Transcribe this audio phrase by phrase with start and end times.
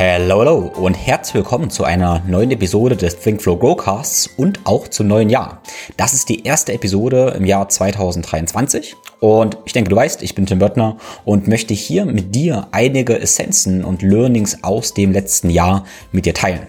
[0.00, 4.86] Hello, hello und herzlich willkommen zu einer neuen Episode des Think Flow Growcasts und auch
[4.86, 5.60] zum neuen Jahr.
[5.96, 10.46] Das ist die erste Episode im Jahr 2023 und ich denke, du weißt, ich bin
[10.46, 15.84] Tim Böttner und möchte hier mit dir einige Essenzen und Learnings aus dem letzten Jahr
[16.12, 16.68] mit dir teilen.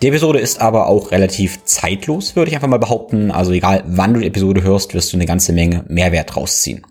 [0.00, 3.32] Die Episode ist aber auch relativ zeitlos, würde ich einfach mal behaupten.
[3.32, 6.86] Also egal, wann du die Episode hörst, wirst du eine ganze Menge Mehrwert rausziehen.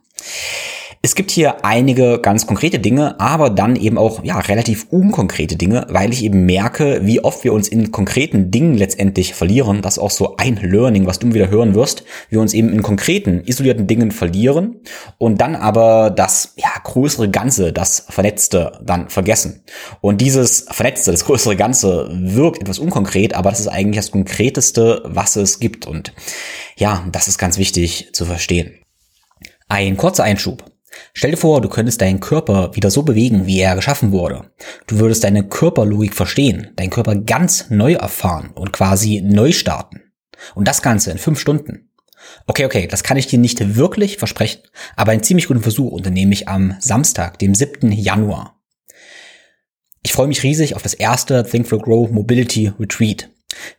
[1.02, 5.88] Es gibt hier einige ganz konkrete Dinge, aber dann eben auch ja relativ unkonkrete Dinge,
[5.90, 9.82] weil ich eben merke, wie oft wir uns in konkreten Dingen letztendlich verlieren.
[9.82, 12.04] Das ist auch so ein Learning, was du wieder hören wirst.
[12.28, 14.82] Wir uns eben in konkreten, isolierten Dingen verlieren
[15.18, 19.64] und dann aber das ja größere Ganze, das Vernetzte dann vergessen.
[20.02, 25.02] Und dieses Vernetzte, das größere Ganze wirkt etwas unkonkret, aber das ist eigentlich das Konkreteste,
[25.06, 25.88] was es gibt.
[25.88, 26.14] Und
[26.76, 28.74] ja, das ist ganz wichtig zu verstehen.
[29.70, 30.66] Ein kurzer Einschub.
[31.14, 34.52] Stell dir vor, du könntest deinen Körper wieder so bewegen, wie er geschaffen wurde.
[34.88, 40.02] Du würdest deine Körperlogik verstehen, deinen Körper ganz neu erfahren und quasi neu starten.
[40.56, 41.90] Und das Ganze in fünf Stunden.
[42.48, 44.62] Okay, okay, das kann ich dir nicht wirklich versprechen,
[44.96, 47.92] aber einen ziemlich guten Versuch unternehme ich am Samstag, dem 7.
[47.92, 48.60] Januar.
[50.02, 53.30] Ich freue mich riesig auf das erste Think for Grow Mobility Retreat.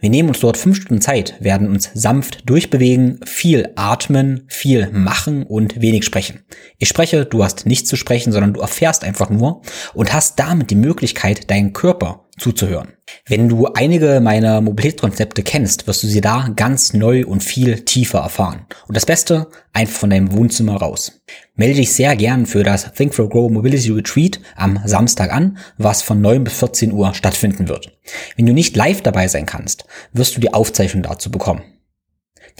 [0.01, 5.45] Wir nehmen uns dort fünf Stunden Zeit, werden uns sanft durchbewegen, viel atmen, viel machen
[5.45, 6.41] und wenig sprechen.
[6.79, 9.63] Ich spreche, du hast nichts zu sprechen, sondern du erfährst einfach nur
[9.95, 12.95] und hast damit die Möglichkeit, deinen Körper zuzuhören.
[13.27, 18.21] Wenn du einige meiner Mobilitätskonzepte kennst, wirst du sie da ganz neu und viel tiefer
[18.21, 18.67] erfahren.
[18.89, 21.21] Und das Beste, einfach von deinem Wohnzimmer raus.
[21.55, 26.03] Melde dich sehr gern für das Think for Grow Mobility Retreat am Samstag an, was
[26.03, 27.97] von 9 bis 14 Uhr stattfinden wird.
[28.37, 31.63] Wenn du nicht live dabei sein kannst, wirst du die Aufzeichnung dazu bekommen.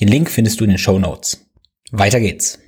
[0.01, 1.47] Den Link findest du in den Show Notes.
[1.91, 2.59] Weiter geht's.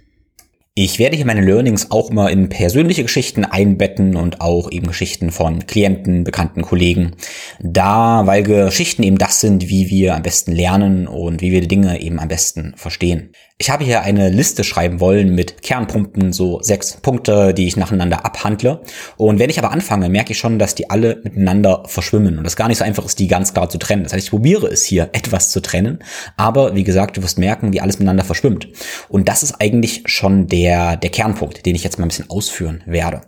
[0.75, 5.31] Ich werde hier meine Learnings auch immer in persönliche Geschichten einbetten und auch eben Geschichten
[5.31, 7.13] von Klienten, bekannten Kollegen.
[7.61, 11.69] Da, weil Geschichten eben das sind, wie wir am besten lernen und wie wir die
[11.69, 13.33] Dinge eben am besten verstehen.
[13.63, 18.27] Ich habe hier eine Liste schreiben wollen mit Kernpunkten, so sechs Punkte, die ich nacheinander
[18.27, 18.83] abhandle.
[19.17, 22.57] Und wenn ich aber anfange, merke ich schon, dass die alle miteinander verschwimmen und es
[22.57, 24.03] gar nicht so einfach ist, die ganz klar zu trennen.
[24.03, 26.01] Das heißt, ich probiere es hier etwas zu trennen,
[26.37, 28.67] aber wie gesagt, du wirst merken, wie alles miteinander verschwimmt.
[29.09, 32.83] Und das ist eigentlich schon der, der Kernpunkt, den ich jetzt mal ein bisschen ausführen
[32.85, 33.21] werde.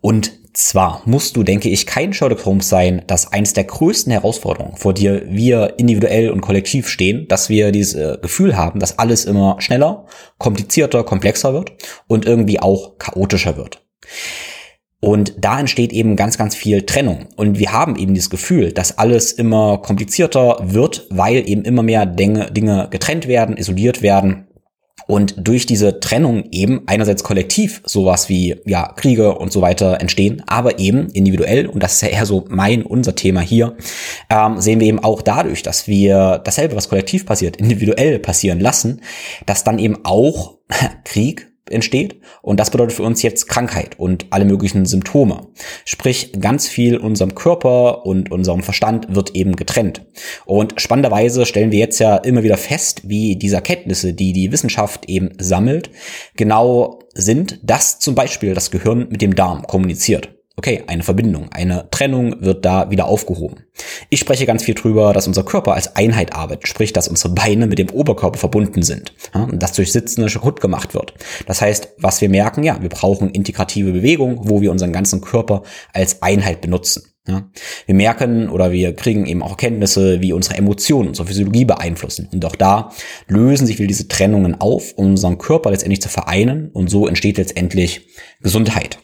[0.00, 4.76] Und zwar musst du, denke ich, kein Sherlock Holmes sein, dass eines der größten Herausforderungen,
[4.76, 9.24] vor dir wir individuell und kollektiv stehen, dass wir dieses äh, Gefühl haben, dass alles
[9.24, 10.06] immer schneller,
[10.38, 11.72] komplizierter, komplexer wird
[12.08, 13.84] und irgendwie auch chaotischer wird.
[15.00, 17.26] Und da entsteht eben ganz, ganz viel Trennung.
[17.36, 22.04] Und wir haben eben dieses Gefühl, dass alles immer komplizierter wird, weil eben immer mehr
[22.04, 24.47] Dinge getrennt werden, isoliert werden
[25.08, 30.42] und durch diese Trennung eben einerseits kollektiv sowas wie ja Kriege und so weiter entstehen,
[30.46, 33.74] aber eben individuell und das ist ja eher so mein unser Thema hier
[34.28, 39.00] ähm, sehen wir eben auch dadurch, dass wir dasselbe was kollektiv passiert individuell passieren lassen,
[39.46, 40.58] dass dann eben auch
[41.04, 42.20] Krieg entsteht.
[42.42, 45.48] Und das bedeutet für uns jetzt Krankheit und alle möglichen Symptome.
[45.84, 50.06] Sprich, ganz viel unserem Körper und unserem Verstand wird eben getrennt.
[50.46, 55.08] Und spannenderweise stellen wir jetzt ja immer wieder fest, wie diese Erkenntnisse, die die Wissenschaft
[55.08, 55.90] eben sammelt,
[56.36, 60.37] genau sind, dass zum Beispiel das Gehirn mit dem Darm kommuniziert.
[60.58, 63.58] Okay, eine Verbindung, eine Trennung wird da wieder aufgehoben.
[64.10, 67.68] Ich spreche ganz viel drüber, dass unser Körper als Einheit arbeitet, sprich, dass unsere Beine
[67.68, 71.14] mit dem Oberkörper verbunden sind ja, und dass durch Sitzen kaputt gemacht wird.
[71.46, 75.62] Das heißt, was wir merken, ja, wir brauchen integrative Bewegung, wo wir unseren ganzen Körper
[75.92, 77.04] als Einheit benutzen.
[77.28, 77.48] Ja.
[77.86, 82.28] Wir merken oder wir kriegen eben auch Kenntnisse, wie unsere Emotionen, unsere Physiologie beeinflussen.
[82.32, 82.90] Und auch da
[83.28, 87.38] lösen sich wieder diese Trennungen auf, um unseren Körper letztendlich zu vereinen und so entsteht
[87.38, 88.08] letztendlich
[88.40, 88.98] Gesundheit.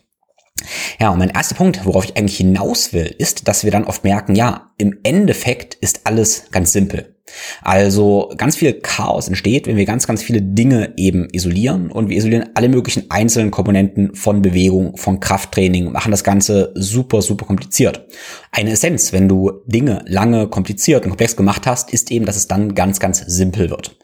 [1.00, 4.04] Ja, und mein erster Punkt, worauf ich eigentlich hinaus will, ist, dass wir dann oft
[4.04, 7.13] merken, ja, im Endeffekt ist alles ganz simpel.
[7.62, 12.18] Also ganz viel Chaos entsteht, wenn wir ganz, ganz viele Dinge eben isolieren und wir
[12.18, 18.06] isolieren alle möglichen einzelnen Komponenten von Bewegung, von Krafttraining, machen das Ganze super, super kompliziert.
[18.52, 22.46] Eine Essenz, wenn du Dinge lange kompliziert und komplex gemacht hast, ist eben, dass es
[22.46, 23.96] dann ganz, ganz simpel wird.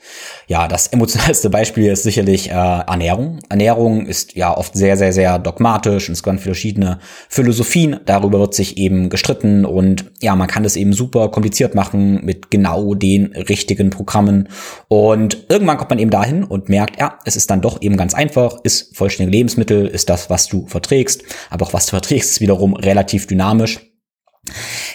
[0.46, 3.40] Ja, das emotionalste Beispiel ist sicherlich äh, Ernährung.
[3.50, 8.00] Ernährung ist ja oft sehr, sehr, sehr dogmatisch und es gibt verschiedene Philosophien.
[8.06, 12.50] Darüber wird sich eben gestritten und ja, man kann das eben super kompliziert machen mit
[12.50, 14.48] genau dem den richtigen Programmen.
[14.88, 18.14] Und irgendwann kommt man eben dahin und merkt, ja, es ist dann doch eben ganz
[18.14, 22.40] einfach, ist vollständige Lebensmittel, ist das, was du verträgst, aber auch was du verträgst, ist
[22.40, 23.80] wiederum relativ dynamisch.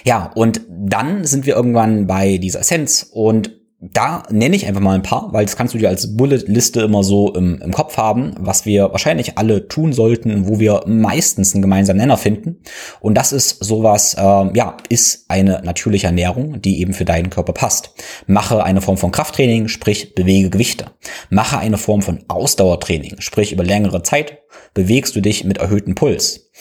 [0.03, 3.51] Ja, und dann sind wir irgendwann bei dieser Essenz und
[3.93, 7.03] da nenne ich einfach mal ein paar, weil das kannst du dir als Bullet-Liste immer
[7.03, 11.61] so im, im, Kopf haben, was wir wahrscheinlich alle tun sollten, wo wir meistens einen
[11.61, 12.61] gemeinsamen Nenner finden.
[12.99, 17.53] Und das ist sowas, äh, ja, ist eine natürliche Ernährung, die eben für deinen Körper
[17.53, 17.91] passt.
[18.27, 20.85] Mache eine Form von Krafttraining, sprich bewege Gewichte.
[21.29, 24.39] Mache eine Form von Ausdauertraining, sprich über längere Zeit
[24.73, 26.51] bewegst du dich mit erhöhtem Puls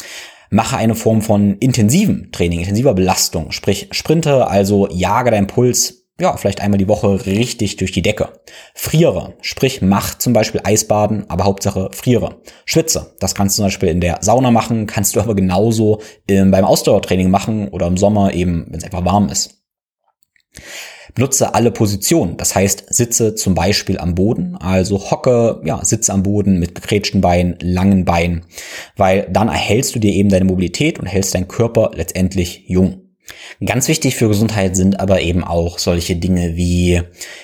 [0.50, 6.36] mache eine Form von intensivem Training, intensiver Belastung, sprich sprinte, also jage deinen Puls ja,
[6.36, 8.40] vielleicht einmal die Woche richtig durch die Decke.
[8.74, 12.36] Friere, sprich mach zum Beispiel Eisbaden, aber Hauptsache friere.
[12.64, 16.52] Schwitze, das kannst du zum Beispiel in der Sauna machen, kannst du aber genauso ähm,
[16.52, 19.64] beim Ausdauertraining machen oder im Sommer eben, wenn es einfach warm ist.
[21.14, 26.24] Benutze alle Positionen, das heißt, sitze zum Beispiel am Boden, also hocke, ja, sitze am
[26.24, 28.46] Boden mit gekrätschten Beinen, langen Beinen,
[28.96, 33.03] weil dann erhältst du dir eben deine Mobilität und hältst deinen Körper letztendlich jung.
[33.64, 37.00] Ganz wichtig für Gesundheit sind aber eben auch solche Dinge wie,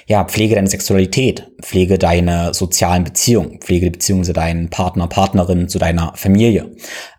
[0.06, 5.69] ja, pflege deine Sexualität, pflege deine sozialen Beziehungen, pflege die Beziehungen zu deinen Partner, Partnerin,
[5.69, 6.71] zu deiner Familie,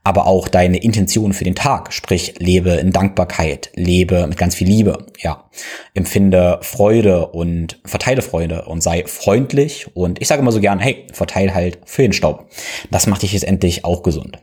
[0.03, 4.67] aber auch deine Intention für den Tag, sprich, lebe in Dankbarkeit, lebe mit ganz viel
[4.67, 5.49] Liebe, ja,
[5.93, 11.07] empfinde Freude und verteile Freude und sei freundlich und ich sage immer so gern, hey,
[11.13, 12.47] verteile halt für den Staub.
[12.91, 14.37] Das macht dich jetzt endlich auch gesund.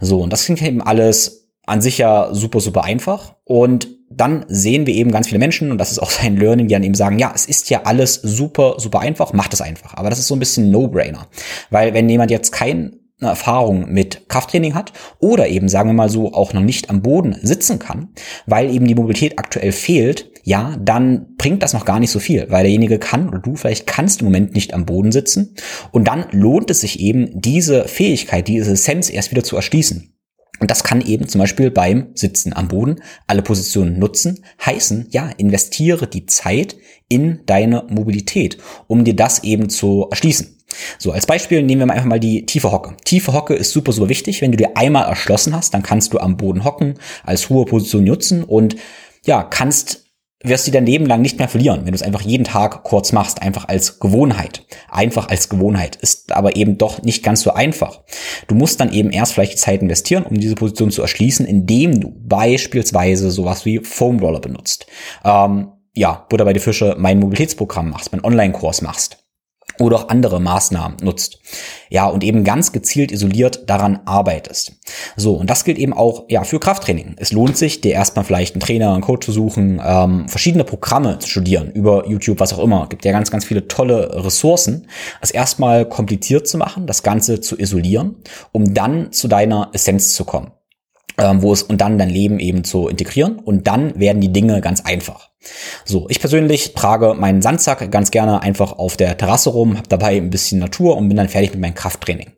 [0.00, 3.36] So, und das klingt eben alles an sich ja super, super einfach.
[3.44, 6.74] Und dann sehen wir eben ganz viele Menschen, und das ist auch sein Learning, die
[6.74, 9.94] dann eben sagen, ja, es ist ja alles super, super einfach, macht es einfach.
[9.94, 11.26] Aber das ist so ein bisschen No-Brainer.
[11.70, 16.32] Weil wenn jemand jetzt keine Erfahrung mit Krafttraining hat oder eben, sagen wir mal so,
[16.32, 18.08] auch noch nicht am Boden sitzen kann,
[18.46, 22.46] weil eben die Mobilität aktuell fehlt, ja, dann bringt das noch gar nicht so viel,
[22.50, 25.54] weil derjenige kann oder du vielleicht kannst im Moment nicht am Boden sitzen
[25.92, 30.11] und dann lohnt es sich eben, diese Fähigkeit, diese Essenz erst wieder zu erschließen.
[30.62, 35.28] Und das kann eben zum Beispiel beim Sitzen am Boden alle Positionen nutzen, heißen, ja,
[35.36, 36.76] investiere die Zeit
[37.08, 40.56] in deine Mobilität, um dir das eben zu erschließen.
[40.98, 42.94] So, als Beispiel nehmen wir einfach mal die tiefe Hocke.
[43.04, 44.40] Tiefe Hocke ist super, super wichtig.
[44.40, 46.94] Wenn du dir einmal erschlossen hast, dann kannst du am Boden hocken,
[47.24, 48.76] als hohe Position nutzen und
[49.26, 50.01] ja, kannst
[50.42, 53.12] wirst du dein Leben lang nicht mehr verlieren, wenn du es einfach jeden Tag kurz
[53.12, 54.64] machst, einfach als Gewohnheit.
[54.90, 55.96] Einfach als Gewohnheit.
[55.96, 58.00] Ist aber eben doch nicht ganz so einfach.
[58.48, 62.00] Du musst dann eben erst vielleicht die Zeit investieren, um diese Position zu erschließen, indem
[62.00, 64.86] du beispielsweise sowas wie Foam Roller benutzt.
[65.24, 69.21] Ähm, ja, Butter bei die Fische, mein Mobilitätsprogramm machst, mein Online-Kurs machst
[69.82, 71.40] oder auch andere Maßnahmen nutzt.
[71.90, 74.72] Ja, und eben ganz gezielt isoliert daran arbeitest.
[75.16, 77.16] So, und das gilt eben auch ja für Krafttraining.
[77.18, 81.18] Es lohnt sich, dir erstmal vielleicht einen Trainer, einen Coach zu suchen, ähm, verschiedene Programme
[81.18, 82.86] zu studieren, über YouTube, was auch immer.
[82.88, 84.86] Gibt ja ganz, ganz viele tolle Ressourcen.
[85.20, 88.16] Es erstmal kompliziert zu machen, das Ganze zu isolieren,
[88.52, 90.52] um dann zu deiner Essenz zu kommen
[91.18, 94.60] ähm, wo es und dann dein Leben eben zu integrieren und dann werden die Dinge
[94.60, 95.31] ganz einfach.
[95.84, 100.16] So, ich persönlich trage meinen Sandsack ganz gerne einfach auf der Terrasse rum, habe dabei
[100.16, 102.32] ein bisschen Natur und bin dann fertig mit meinem Krafttraining.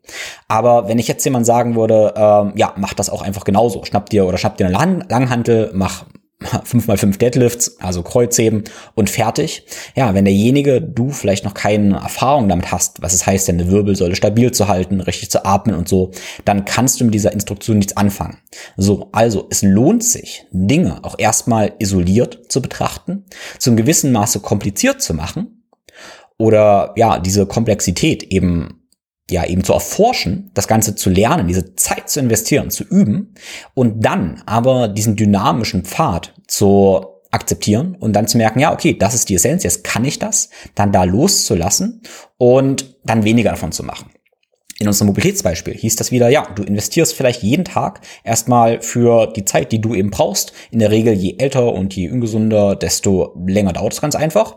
[0.49, 4.11] Aber wenn ich jetzt jemand sagen würde, ähm, ja, mach das auch einfach genauso, schnapp
[4.11, 6.05] dir oder schnapp dir eine Lang Langhantel, mach
[6.65, 8.65] 5 mal 5 Deadlifts, also Kreuzheben
[8.95, 9.65] und fertig.
[9.95, 14.17] Ja, wenn derjenige, du vielleicht noch keine Erfahrung damit hast, was es heißt, deine Wirbelsäule
[14.17, 16.11] stabil zu halten, richtig zu atmen und so,
[16.45, 18.39] dann kannst du mit dieser Instruktion nichts anfangen.
[18.77, 23.25] So, also es lohnt sich, Dinge auch erstmal isoliert zu betrachten,
[23.59, 25.65] zu einem gewissen Maße kompliziert zu machen
[26.39, 28.84] oder ja, diese Komplexität eben
[29.31, 33.35] ja eben zu erforschen, das Ganze zu lernen, diese Zeit zu investieren, zu üben
[33.73, 39.15] und dann aber diesen dynamischen Pfad zu akzeptieren und dann zu merken, ja, okay, das
[39.15, 42.03] ist die Essenz, jetzt kann ich das, dann da loszulassen
[42.37, 44.11] und dann weniger davon zu machen.
[44.81, 49.45] In unserem Mobilitätsbeispiel hieß das wieder, ja, du investierst vielleicht jeden Tag erstmal für die
[49.45, 50.53] Zeit, die du eben brauchst.
[50.73, 54.57] In der Regel, je älter und je ungesunder, desto länger dauert es ganz einfach.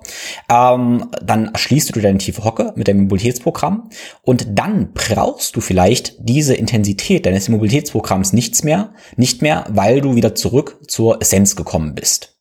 [0.49, 3.89] Ähm, dann erschließt du deine tiefe Hocke mit deinem Mobilitätsprogramm
[4.23, 10.15] und dann brauchst du vielleicht diese Intensität deines Mobilitätsprogramms nichts mehr, nicht mehr, weil du
[10.15, 12.37] wieder zurück zur Essenz gekommen bist.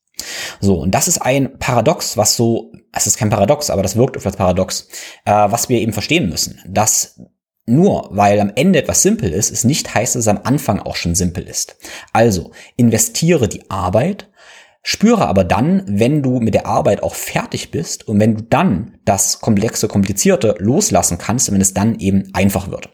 [0.60, 4.16] So, und das ist ein Paradox, was so, es ist kein Paradox, aber das wirkt
[4.16, 4.88] auf das Paradox,
[5.26, 7.20] äh, was wir eben verstehen müssen, dass
[7.66, 10.96] nur weil am Ende etwas simpel ist, es nicht heißt, dass es am Anfang auch
[10.96, 11.76] schon simpel ist.
[12.12, 14.28] Also investiere die Arbeit,
[14.82, 18.98] spüre aber dann, wenn du mit der Arbeit auch fertig bist und wenn du dann
[19.04, 22.90] das komplexe, komplizierte loslassen kannst, wenn es dann eben einfach wird.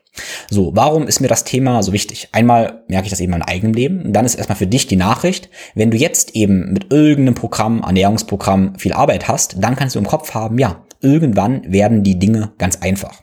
[0.50, 2.28] So, warum ist mir das Thema so wichtig?
[2.32, 4.86] Einmal merke ich das eben in meinem eigenen Leben und dann ist erstmal für dich
[4.86, 9.94] die Nachricht, wenn du jetzt eben mit irgendeinem Programm, Ernährungsprogramm viel Arbeit hast, dann kannst
[9.94, 13.22] du im Kopf haben, ja, irgendwann werden die Dinge ganz einfach.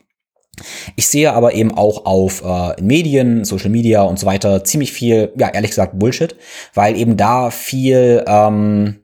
[0.95, 5.31] Ich sehe aber eben auch auf äh, Medien, Social Media und so weiter ziemlich viel,
[5.37, 6.35] ja, ehrlich gesagt, Bullshit,
[6.73, 8.99] weil eben da viel, ähm,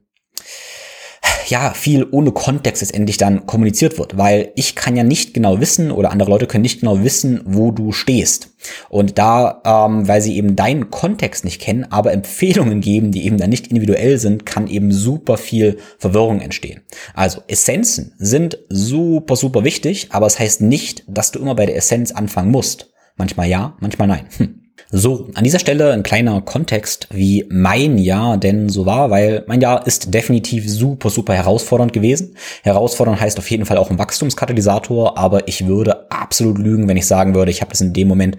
[1.49, 5.91] ja, viel ohne Kontext letztendlich dann kommuniziert wird, weil ich kann ja nicht genau wissen
[5.91, 8.51] oder andere Leute können nicht genau wissen, wo du stehst.
[8.89, 13.37] Und da, ähm, weil sie eben deinen Kontext nicht kennen, aber Empfehlungen geben, die eben
[13.37, 16.81] dann nicht individuell sind, kann eben super viel Verwirrung entstehen.
[17.13, 21.65] Also Essenzen sind super, super wichtig, aber es das heißt nicht, dass du immer bei
[21.65, 22.91] der Essenz anfangen musst.
[23.15, 24.25] Manchmal ja, manchmal nein.
[24.37, 24.64] Hm.
[24.97, 29.59] So, an dieser Stelle ein kleiner Kontext, wie mein Jahr denn so war, weil mein
[29.59, 32.37] Jahr ist definitiv super, super herausfordernd gewesen.
[32.63, 37.07] Herausfordernd heißt auf jeden Fall auch ein Wachstumskatalysator, aber ich würde absolut lügen, wenn ich
[37.07, 38.37] sagen würde, ich habe das in dem Moment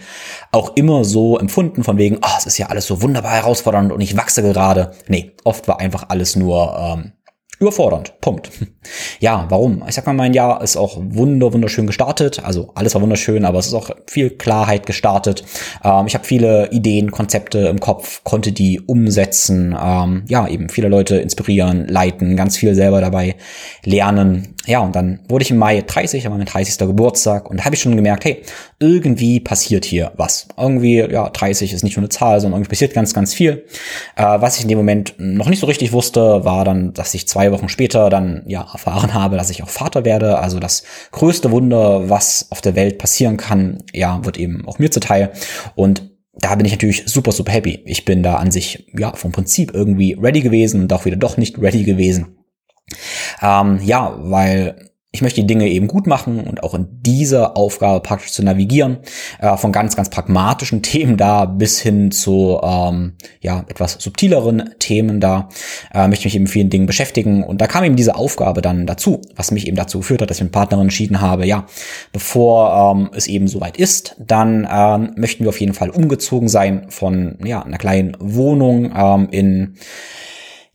[0.50, 4.00] auch immer so empfunden, von wegen, oh, es ist ja alles so wunderbar herausfordernd und
[4.00, 4.92] ich wachse gerade.
[5.08, 7.12] Nee, oft war einfach alles nur ähm,
[7.58, 8.20] überfordernd.
[8.20, 8.50] Punkt.
[9.18, 9.82] Ja, warum?
[9.88, 12.44] Ich sag mal, mein Jahr ist auch wunder wunderschön gestartet.
[12.44, 15.44] Also alles war wunderschön, aber es ist auch viel Klarheit gestartet.
[15.82, 19.76] Ähm, ich habe viele Ideen, Konzepte im Kopf, konnte die umsetzen.
[19.80, 23.36] Ähm, ja, eben viele Leute inspirieren, leiten, ganz viel selber dabei
[23.84, 24.54] lernen.
[24.66, 26.78] Ja, und dann wurde ich im Mai 30, war mein 30.
[26.78, 28.42] Geburtstag und habe ich schon gemerkt, hey,
[28.80, 30.48] irgendwie passiert hier was.
[30.58, 33.64] Irgendwie, ja, 30 ist nicht nur eine Zahl, sondern irgendwie passiert ganz, ganz viel.
[34.16, 37.28] Äh, was ich in dem Moment noch nicht so richtig wusste, war dann, dass ich
[37.28, 40.38] zwei Wochen später dann ja erfahren habe, dass ich auch Vater werde.
[40.38, 44.90] Also das größte Wunder, was auf der Welt passieren kann, ja, wird eben auch mir
[44.90, 45.32] zuteil.
[45.74, 47.82] Und da bin ich natürlich super, super happy.
[47.86, 51.36] Ich bin da an sich, ja, vom Prinzip irgendwie ready gewesen und auch wieder doch
[51.36, 52.36] nicht ready gewesen.
[53.42, 58.00] Ähm, ja, weil ich möchte die Dinge eben gut machen und auch in dieser Aufgabe
[58.00, 58.98] praktisch zu navigieren,
[59.40, 65.18] äh, von ganz, ganz pragmatischen Themen da bis hin zu ähm, ja etwas subtileren Themen
[65.18, 65.48] da,
[65.94, 67.42] äh, möchte mich eben vielen Dingen beschäftigen.
[67.44, 70.36] Und da kam eben diese Aufgabe dann dazu, was mich eben dazu geführt hat, dass
[70.36, 71.64] ich mit Partnerin entschieden habe, ja,
[72.12, 76.90] bevor ähm, es eben soweit ist, dann ähm, möchten wir auf jeden Fall umgezogen sein
[76.90, 79.76] von ja einer kleinen Wohnung ähm, in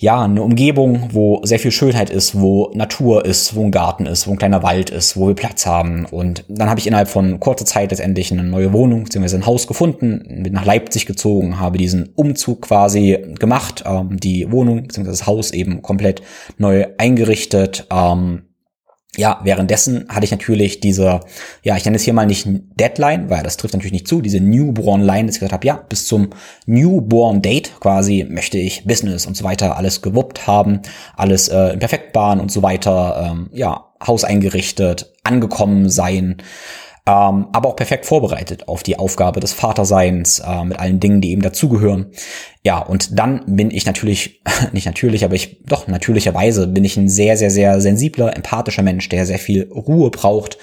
[0.02, 4.26] ja, eine Umgebung, wo sehr viel Schönheit ist, wo Natur ist, wo ein Garten ist,
[4.26, 6.06] wo ein kleiner Wald ist, wo wir Platz haben.
[6.06, 9.36] Und dann habe ich innerhalb von kurzer Zeit letztendlich eine neue Wohnung bzw.
[9.36, 14.88] ein Haus gefunden, bin nach Leipzig gezogen, habe diesen Umzug quasi gemacht, ähm, die Wohnung
[14.88, 15.06] bzw.
[15.06, 16.24] das Haus eben komplett
[16.58, 17.86] neu eingerichtet.
[17.92, 18.42] Ähm,
[19.18, 21.20] ja, währenddessen hatte ich natürlich diese,
[21.64, 22.48] ja, ich nenne es hier mal nicht
[22.80, 25.84] Deadline, weil das trifft natürlich nicht zu, diese Newborn Line, dass ich gesagt habe, ja,
[25.90, 26.30] bis zum
[26.66, 30.80] Newborn Date quasi möchte ich Business und so weiter alles gewuppt haben,
[31.18, 36.38] alles äh, in Perfektbahn und so weiter, ähm, ja, Haus eingerichtet, angekommen sein,
[37.08, 41.32] ähm, aber auch perfekt vorbereitet auf die Aufgabe des Vaterseins äh, mit allen Dingen, die
[41.32, 42.12] eben dazugehören.
[42.64, 44.42] Ja, und dann bin ich natürlich,
[44.72, 49.10] nicht natürlich, aber ich, doch natürlicherweise bin ich ein sehr, sehr, sehr sensibler, empathischer Mensch,
[49.10, 50.58] der sehr viel Ruhe braucht,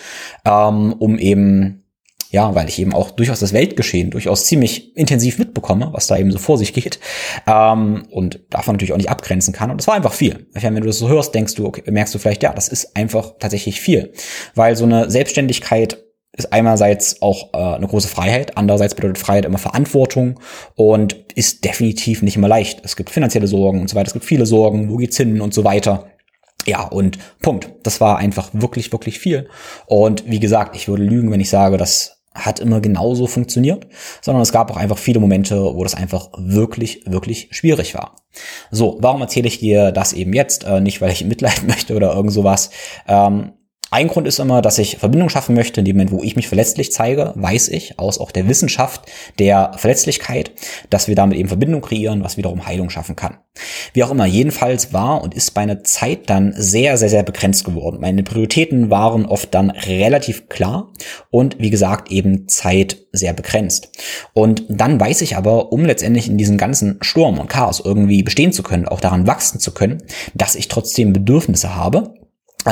[0.45, 1.85] ähm, um eben
[2.31, 6.31] ja, weil ich eben auch durchaus das Weltgeschehen durchaus ziemlich intensiv mitbekomme, was da eben
[6.31, 7.01] so vor sich geht
[7.47, 9.71] ähm, und davon natürlich auch nicht abgrenzen kann.
[9.71, 10.47] Und das war einfach viel.
[10.53, 13.35] Wenn du das so hörst, denkst du, okay, merkst du vielleicht, ja, das ist einfach
[13.39, 14.13] tatsächlich viel,
[14.55, 16.05] weil so eine Selbstständigkeit
[16.39, 20.41] ist einerseits auch äh, eine große Freiheit, andererseits bedeutet Freiheit immer Verantwortung
[20.77, 22.81] und ist definitiv nicht immer leicht.
[22.85, 25.53] Es gibt finanzielle Sorgen und so weiter, es gibt viele Sorgen, wo geht's hin und
[25.53, 26.07] so weiter.
[26.67, 27.71] Ja, und Punkt.
[27.83, 29.49] Das war einfach wirklich, wirklich viel.
[29.87, 33.87] Und wie gesagt, ich würde lügen, wenn ich sage, das hat immer genauso funktioniert,
[34.21, 38.17] sondern es gab auch einfach viele Momente, wo das einfach wirklich, wirklich schwierig war.
[38.71, 40.65] So, warum erzähle ich dir das eben jetzt?
[40.65, 42.71] Äh, nicht, weil ich Mitleid möchte oder irgend sowas.
[43.09, 43.55] Ähm,
[43.91, 45.81] ein Grund ist immer, dass ich Verbindung schaffen möchte.
[45.81, 49.03] In dem Moment, wo ich mich verletzlich zeige, weiß ich aus auch der Wissenschaft
[49.39, 50.53] der Verletzlichkeit,
[50.91, 53.39] dass wir damit eben Verbindung kreieren, was wiederum Heilung schaffen kann.
[53.95, 57.99] Wie auch immer, jedenfalls war und ist meine Zeit dann sehr, sehr, sehr begrenzt geworden.
[58.01, 60.93] Meine Prioritäten waren oft dann relativ klar
[61.31, 63.91] und wie gesagt eben Zeit sehr begrenzt.
[64.35, 68.53] Und dann weiß ich aber, um letztendlich in diesem ganzen Sturm und Chaos irgendwie bestehen
[68.53, 70.03] zu können, auch daran wachsen zu können,
[70.35, 72.18] dass ich trotzdem Bedürfnisse habe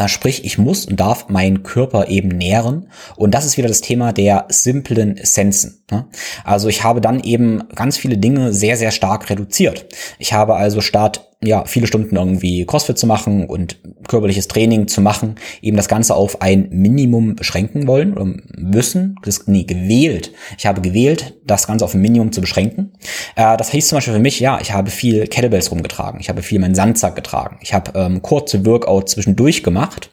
[0.09, 2.89] sprich, ich muss und darf meinen Körper eben nähren.
[3.17, 5.83] Und das ist wieder das Thema der simplen Essenzen.
[5.91, 6.07] Ne?
[6.45, 9.87] Also ich habe dann eben ganz viele Dinge sehr, sehr stark reduziert.
[10.19, 13.79] Ich habe also statt ja, viele Stunden irgendwie CrossFit zu machen und
[14.09, 19.17] körperliches Training zu machen, eben das Ganze auf ein Minimum beschränken wollen oder müssen.
[19.23, 20.33] Das, nee, gewählt.
[20.57, 22.95] Ich habe gewählt, das Ganze auf ein Minimum zu beschränken.
[23.37, 26.21] Äh, das hieß zum Beispiel für mich, ja, ich habe viel Kettlebells rumgetragen.
[26.21, 27.59] Ich habe viel meinen Sandsack getragen.
[27.61, 30.11] Ich habe ähm, kurze Workout zwischendurch gemacht.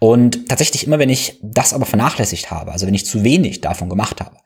[0.00, 3.88] Und tatsächlich immer, wenn ich das aber vernachlässigt habe, also wenn ich zu wenig davon
[3.88, 4.36] gemacht habe,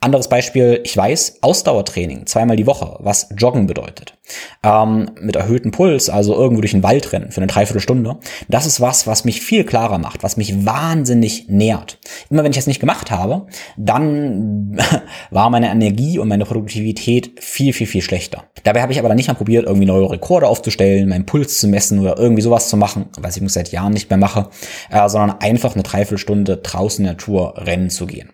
[0.00, 4.16] Anderes Beispiel, ich weiß, Ausdauertraining, zweimal die Woche, was Joggen bedeutet.
[4.62, 8.16] Ähm, mit erhöhtem Puls, also irgendwo durch den Wald rennen für eine Dreiviertelstunde.
[8.48, 11.98] Das ist was, was mich viel klarer macht, was mich wahnsinnig nährt.
[12.30, 14.78] Immer wenn ich das nicht gemacht habe, dann
[15.32, 18.44] war meine Energie und meine Produktivität viel, viel, viel schlechter.
[18.62, 21.66] Dabei habe ich aber dann nicht mal probiert, irgendwie neue Rekorde aufzustellen, meinen Puls zu
[21.66, 24.48] messen oder irgendwie sowas zu machen, was ich seit Jahren nicht mehr mache,
[24.90, 28.30] äh, sondern einfach eine Dreiviertelstunde draußen in der Natur rennen zu gehen.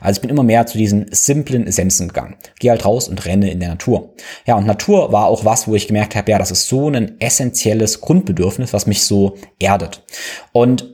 [0.00, 2.36] Also ich bin immer mehr zu diesen simplen Essenzen gegangen.
[2.58, 4.14] Geh halt raus und renne in der Natur.
[4.46, 7.20] Ja, und Natur war auch was, wo ich gemerkt habe, ja, das ist so ein
[7.20, 10.02] essentielles Grundbedürfnis, was mich so erdet.
[10.52, 10.92] Und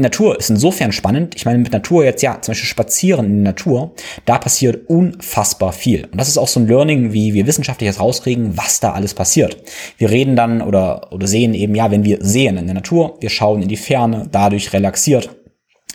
[0.00, 1.34] Natur ist insofern spannend.
[1.34, 3.92] Ich meine, mit Natur jetzt, ja, zum Beispiel spazieren in der Natur,
[4.24, 6.06] da passiert unfassbar viel.
[6.06, 9.14] Und das ist auch so ein Learning, wie wir wissenschaftlich jetzt rauskriegen, was da alles
[9.14, 9.56] passiert.
[9.98, 13.30] Wir reden dann oder, oder sehen eben, ja, wenn wir sehen in der Natur, wir
[13.30, 15.30] schauen in die Ferne, dadurch relaxiert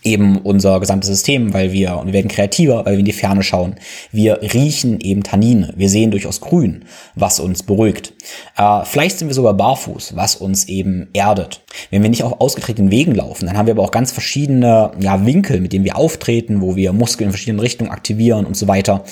[0.06, 3.44] eben unser gesamtes System, weil wir, und wir werden kreativer, weil wir in die Ferne
[3.44, 3.76] schauen.
[4.12, 5.74] Wir riechen eben Tannine.
[5.76, 6.86] Wir sehen durchaus grün,
[7.16, 8.14] was uns beruhigt.
[8.56, 11.62] Äh, vielleicht sind wir sogar barfuß, was uns eben erdet.
[11.90, 15.26] Wenn wir nicht auf ausgetretenen Wegen laufen, dann haben wir aber auch ganz verschiedene ja,
[15.26, 19.04] Winkel, mit denen wir auftreten, wo wir Muskeln in verschiedenen Richtungen aktivieren und so weiter.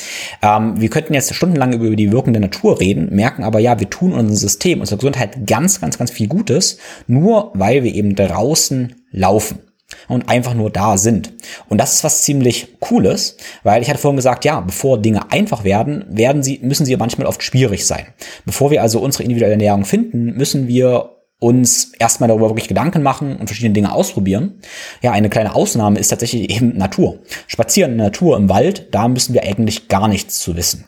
[0.41, 3.89] Ähm, wir könnten jetzt stundenlang über die Wirkung der Natur reden, merken aber ja, wir
[3.89, 8.95] tun unserem System, unserer Gesundheit ganz, ganz, ganz viel Gutes, nur weil wir eben draußen
[9.11, 9.59] laufen
[10.07, 11.33] und einfach nur da sind.
[11.69, 15.63] Und das ist was ziemlich Cooles, weil ich hatte vorhin gesagt, ja, bevor Dinge einfach
[15.63, 18.07] werden, werden sie, müssen sie manchmal oft schwierig sein.
[18.45, 21.09] Bevor wir also unsere individuelle Ernährung finden, müssen wir
[21.39, 24.61] uns erstmal darüber wirklich Gedanken machen und verschiedene Dinge ausprobieren.
[25.01, 27.19] Ja, eine kleine Ausnahme ist tatsächlich eben Natur.
[27.47, 30.85] Spazieren in der Natur im Wald, da müssen wir eigentlich gar nichts zu wissen.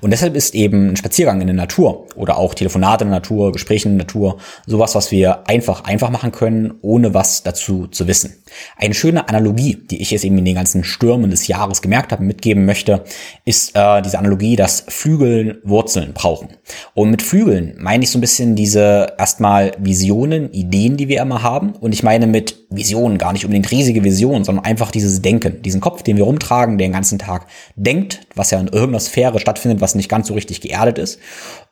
[0.00, 3.52] Und deshalb ist eben ein Spaziergang in der Natur oder auch Telefonate in der Natur,
[3.52, 8.06] Gespräche in der Natur, sowas, was wir einfach, einfach machen können, ohne was dazu zu
[8.06, 8.42] wissen.
[8.76, 12.24] Eine schöne Analogie, die ich jetzt eben in den ganzen Stürmen des Jahres gemerkt habe,
[12.24, 13.04] mitgeben möchte,
[13.44, 16.48] ist äh, diese Analogie, dass Flügeln Wurzeln brauchen.
[16.94, 21.42] Und mit Flügeln meine ich so ein bisschen diese erstmal Visionen, Ideen, die wir immer
[21.42, 21.72] haben.
[21.72, 25.80] Und ich meine mit Visionen gar nicht unbedingt riesige Visionen, sondern einfach dieses Denken, diesen
[25.80, 27.46] Kopf, den wir rumtragen, der den ganzen Tag
[27.76, 31.18] denkt, was ja in irgendeiner Sphäre stattfindet, was nicht ganz so richtig geerdet ist.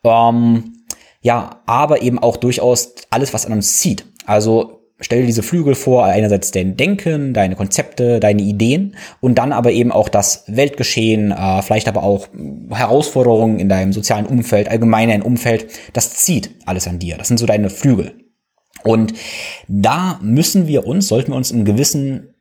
[0.03, 0.73] Ähm,
[1.21, 4.05] ja, aber eben auch durchaus alles, was an uns zieht.
[4.25, 9.51] Also stell dir diese Flügel vor, einerseits dein Denken, deine Konzepte, deine Ideen und dann
[9.51, 12.27] aber eben auch das Weltgeschehen, äh, vielleicht aber auch
[12.69, 17.17] Herausforderungen in deinem sozialen Umfeld, allgemein ein Umfeld, das zieht alles an dir.
[17.17, 18.13] Das sind so deine Flügel.
[18.83, 19.13] Und
[19.67, 22.33] da müssen wir uns, sollten wir uns in gewissen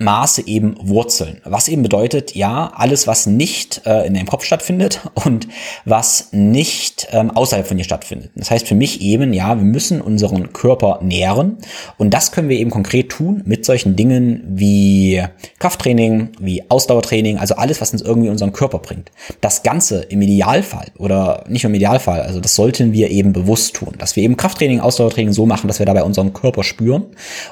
[0.00, 1.42] Maße eben Wurzeln.
[1.44, 5.46] Was eben bedeutet, ja, alles, was nicht äh, in deinem Kopf stattfindet und
[5.84, 8.30] was nicht ähm, außerhalb von dir stattfindet.
[8.34, 11.58] Das heißt für mich eben, ja, wir müssen unseren Körper nähren
[11.98, 15.22] und das können wir eben konkret tun mit solchen Dingen wie
[15.58, 19.10] Krafttraining, wie Ausdauertraining, also alles, was uns irgendwie unseren Körper bringt.
[19.42, 23.94] Das Ganze im Idealfall oder nicht im Idealfall, also das sollten wir eben bewusst tun,
[23.98, 27.04] dass wir eben Krafttraining, Ausdauertraining so machen, dass wir dabei unseren Körper spüren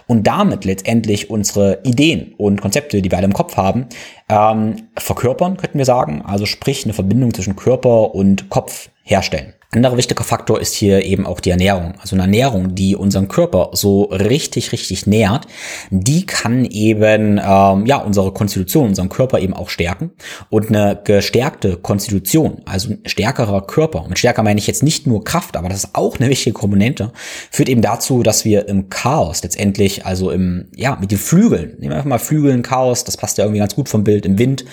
[0.07, 3.87] und damit letztendlich unsere Ideen und Konzepte, die wir alle im Kopf haben,
[4.29, 6.23] ähm, verkörpern, könnten wir sagen.
[6.25, 9.55] Also sprich eine Verbindung zwischen Körper und Kopf herstellen.
[9.71, 11.93] Anderer wichtiger Faktor ist hier eben auch die Ernährung.
[12.01, 15.47] Also eine Ernährung, die unseren Körper so richtig, richtig nährt,
[15.91, 20.13] die kann eben ähm, ja unsere Konstitution, unseren Körper eben auch stärken.
[20.49, 25.23] Und eine gestärkte Konstitution, also ein stärkerer Körper, mit stärker meine ich jetzt nicht nur
[25.23, 27.13] Kraft, aber das ist auch eine wichtige Komponente,
[27.51, 31.91] führt eben dazu, dass wir im Chaos letztendlich, also im, ja, mit den Flügeln, nehmen
[31.91, 34.65] wir einfach mal Flügeln, Chaos, das passt ja irgendwie ganz gut vom Bild, im Wind,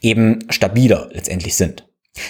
[0.00, 1.84] eben stabiler letztendlich sind.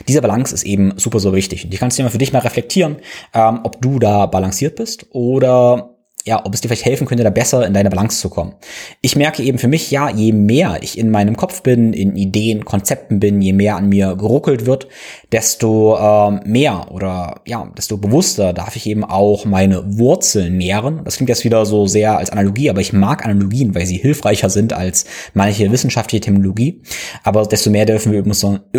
[0.08, 1.64] Dieser Balance ist eben super, super wichtig.
[1.64, 2.96] Und ich kannst du mal für dich mal reflektieren,
[3.32, 5.93] ähm, ob du da balanciert bist oder
[6.26, 8.54] ja, ob es dir vielleicht helfen könnte, da besser in deine Balance zu kommen.
[9.02, 12.64] Ich merke eben für mich, ja, je mehr ich in meinem Kopf bin, in Ideen,
[12.64, 14.88] Konzepten bin, je mehr an mir geruckelt wird,
[15.32, 21.02] desto ähm, mehr oder ja, desto bewusster darf ich eben auch meine Wurzeln nähren.
[21.04, 24.48] Das klingt jetzt wieder so sehr als Analogie, aber ich mag Analogien, weil sie hilfreicher
[24.48, 26.80] sind als manche wissenschaftliche Terminologie.
[27.22, 28.20] Aber desto mehr dürfen wir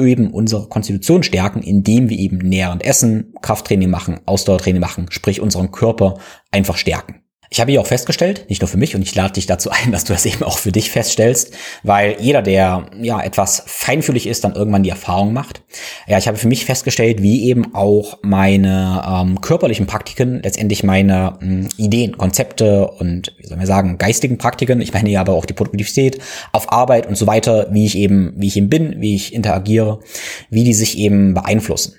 [0.03, 5.71] eben unsere Konstitution stärken, indem wir eben nährend essen, Krafttraining machen, Ausdauertraining machen, sprich unseren
[5.71, 6.15] Körper
[6.51, 7.21] einfach stärken.
[7.55, 9.91] Ich habe hier auch festgestellt, nicht nur für mich, und ich lade dich dazu ein,
[9.93, 14.43] dass du das eben auch für dich feststellst, weil jeder, der ja etwas feinfühlig ist,
[14.43, 15.61] dann irgendwann die Erfahrung macht.
[16.05, 21.39] Ja, ich habe für mich festgestellt, wie eben auch meine ähm, körperlichen Praktiken letztendlich meine
[21.41, 25.45] ähm, Ideen, Konzepte und wie soll man sagen, geistigen Praktiken, ich meine ja aber auch
[25.45, 26.19] die Produktivität
[26.51, 30.01] auf Arbeit und so weiter, wie ich eben, wie ich eben bin, wie ich interagiere,
[30.49, 31.93] wie die sich eben beeinflussen.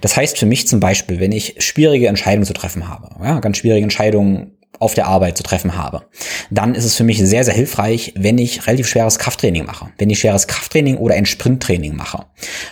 [0.00, 3.58] Das heißt für mich zum Beispiel, wenn ich schwierige Entscheidungen zu treffen habe, ja, ganz
[3.58, 6.02] schwierige Entscheidungen auf der Arbeit zu treffen habe,
[6.50, 9.90] dann ist es für mich sehr, sehr hilfreich, wenn ich relativ schweres Krafttraining mache.
[9.98, 12.26] Wenn ich schweres Krafttraining oder ein Sprinttraining mache.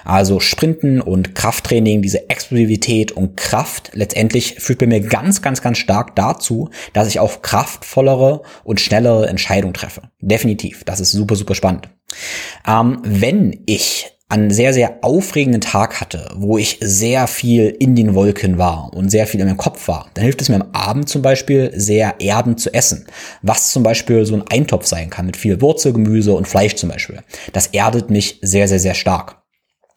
[0.05, 5.79] Also Sprinten und Krafttraining, diese Explosivität und Kraft letztendlich führt bei mir ganz, ganz, ganz
[5.79, 10.03] stark dazu, dass ich auch kraftvollere und schnellere Entscheidungen treffe.
[10.21, 10.85] Definitiv.
[10.85, 11.89] Das ist super, super spannend.
[12.67, 18.15] Ähm, wenn ich einen sehr, sehr aufregenden Tag hatte, wo ich sehr viel in den
[18.15, 21.09] Wolken war und sehr viel in meinem Kopf war, dann hilft es mir am Abend
[21.09, 23.07] zum Beispiel sehr erdend zu essen.
[23.43, 27.21] Was zum Beispiel so ein Eintopf sein kann mit viel Wurzelgemüse und Fleisch zum Beispiel.
[27.53, 29.40] Das erdet mich sehr, sehr, sehr stark.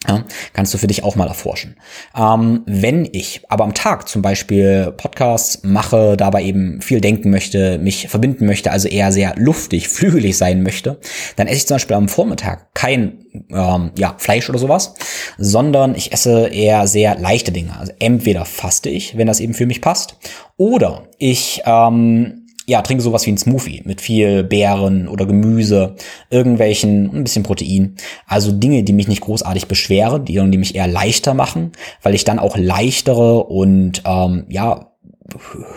[0.07, 1.77] Ja, kannst du für dich auch mal erforschen.
[2.17, 7.77] Ähm, wenn ich aber am Tag zum Beispiel Podcasts mache, dabei eben viel denken möchte,
[7.77, 10.99] mich verbinden möchte, also eher sehr luftig, flügelig sein möchte,
[11.35, 14.95] dann esse ich zum Beispiel am Vormittag kein ähm, ja, Fleisch oder sowas,
[15.37, 17.77] sondern ich esse eher sehr leichte Dinge.
[17.79, 20.17] Also entweder faste ich, wenn das eben für mich passt,
[20.57, 25.95] oder ich ähm, ja, trinke sowas wie ein Smoothie mit viel Beeren oder Gemüse,
[26.29, 27.95] irgendwelchen, ein bisschen Protein.
[28.25, 32.23] Also Dinge, die mich nicht großartig beschweren, die, die mich eher leichter machen, weil ich
[32.23, 34.91] dann auch leichtere und ähm, ja,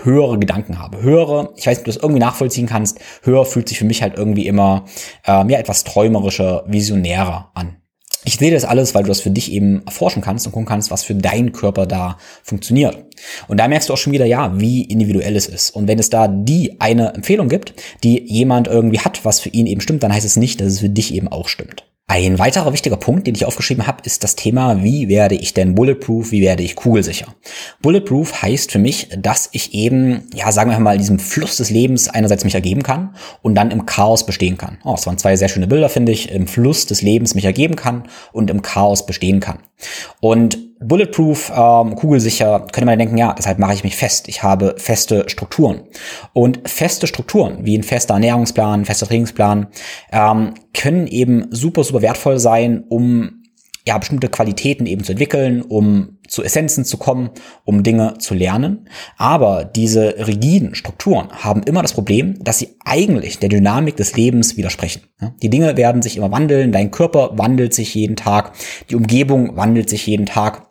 [0.02, 1.02] höhere Gedanken habe.
[1.02, 4.02] Höhere, ich weiß nicht, ob du das irgendwie nachvollziehen kannst, höher fühlt sich für mich
[4.02, 4.84] halt irgendwie immer
[5.24, 7.76] ähm, ja, etwas träumerischer, visionärer an.
[8.26, 10.90] Ich sehe das alles, weil du das für dich eben erforschen kannst und gucken kannst,
[10.90, 13.04] was für deinen Körper da funktioniert.
[13.46, 15.70] Und da merkst du auch schon wieder, ja, wie individuell es ist.
[15.70, 19.68] Und wenn es da die eine Empfehlung gibt, die jemand irgendwie hat, was für ihn
[19.68, 21.86] eben stimmt, dann heißt es nicht, dass es für dich eben auch stimmt.
[22.08, 25.74] Ein weiterer wichtiger Punkt, den ich aufgeschrieben habe, ist das Thema, wie werde ich denn
[25.74, 27.34] bulletproof, wie werde ich kugelsicher.
[27.82, 32.08] Bulletproof heißt für mich, dass ich eben, ja, sagen wir mal, diesem Fluss des Lebens
[32.08, 34.78] einerseits mich ergeben kann und dann im Chaos bestehen kann.
[34.84, 36.30] Oh, das waren zwei sehr schöne Bilder, finde ich.
[36.30, 39.58] Im Fluss des Lebens mich ergeben kann und im Chaos bestehen kann.
[40.20, 44.28] Und Bulletproof, ähm, kugelsicher, könnte man denken, ja, deshalb mache ich mich fest.
[44.28, 45.82] Ich habe feste Strukturen.
[46.32, 49.68] Und feste Strukturen, wie ein fester Ernährungsplan, fester Trainingsplan,
[50.12, 53.42] ähm, können eben super, super wertvoll sein, um
[53.86, 57.30] ja, bestimmte Qualitäten eben zu entwickeln, um zu Essenzen zu kommen,
[57.64, 58.88] um Dinge zu lernen.
[59.16, 64.56] Aber diese rigiden Strukturen haben immer das Problem, dass sie eigentlich der Dynamik des Lebens
[64.56, 65.02] widersprechen.
[65.40, 68.52] Die Dinge werden sich immer wandeln, dein Körper wandelt sich jeden Tag,
[68.90, 70.65] die Umgebung wandelt sich jeden Tag.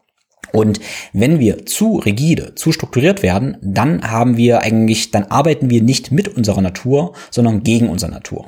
[0.51, 0.79] Und
[1.13, 6.11] wenn wir zu rigide, zu strukturiert werden, dann haben wir eigentlich, dann arbeiten wir nicht
[6.11, 8.47] mit unserer Natur, sondern gegen unsere Natur.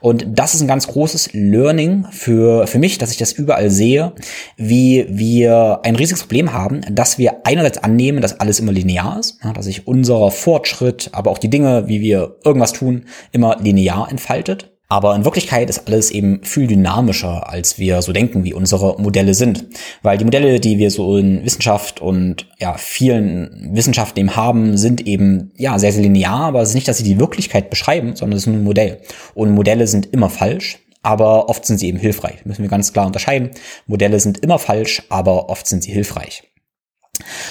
[0.00, 4.12] Und das ist ein ganz großes Learning für, für mich, dass ich das überall sehe,
[4.56, 9.38] wie wir ein riesiges Problem haben, dass wir einerseits annehmen, dass alles immer linear ist,
[9.54, 14.73] dass sich unser Fortschritt, aber auch die Dinge, wie wir irgendwas tun, immer linear entfaltet.
[14.88, 19.34] Aber in Wirklichkeit ist alles eben viel dynamischer, als wir so denken, wie unsere Modelle
[19.34, 19.64] sind.
[20.02, 25.06] Weil die Modelle, die wir so in Wissenschaft und ja, vielen Wissenschaften eben haben, sind
[25.06, 28.36] eben ja sehr, sehr linear, aber es ist nicht, dass sie die Wirklichkeit beschreiben, sondern
[28.36, 29.00] es ist nur ein Modell.
[29.34, 32.44] Und Modelle sind immer falsch, aber oft sind sie eben hilfreich.
[32.44, 33.50] Müssen wir ganz klar unterscheiden.
[33.86, 36.44] Modelle sind immer falsch, aber oft sind sie hilfreich.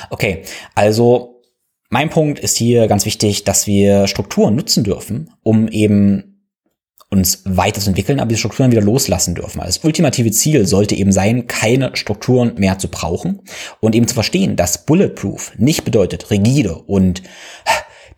[0.09, 0.43] Okay,
[0.75, 1.41] also
[1.89, 6.32] mein Punkt ist hier ganz wichtig, dass wir Strukturen nutzen dürfen, um eben
[7.13, 9.62] uns weiterzuentwickeln, aber die Strukturen wieder loslassen dürfen.
[9.62, 13.41] Also das ultimative Ziel sollte eben sein, keine Strukturen mehr zu brauchen
[13.80, 17.21] und eben zu verstehen, dass Bulletproof nicht bedeutet rigide und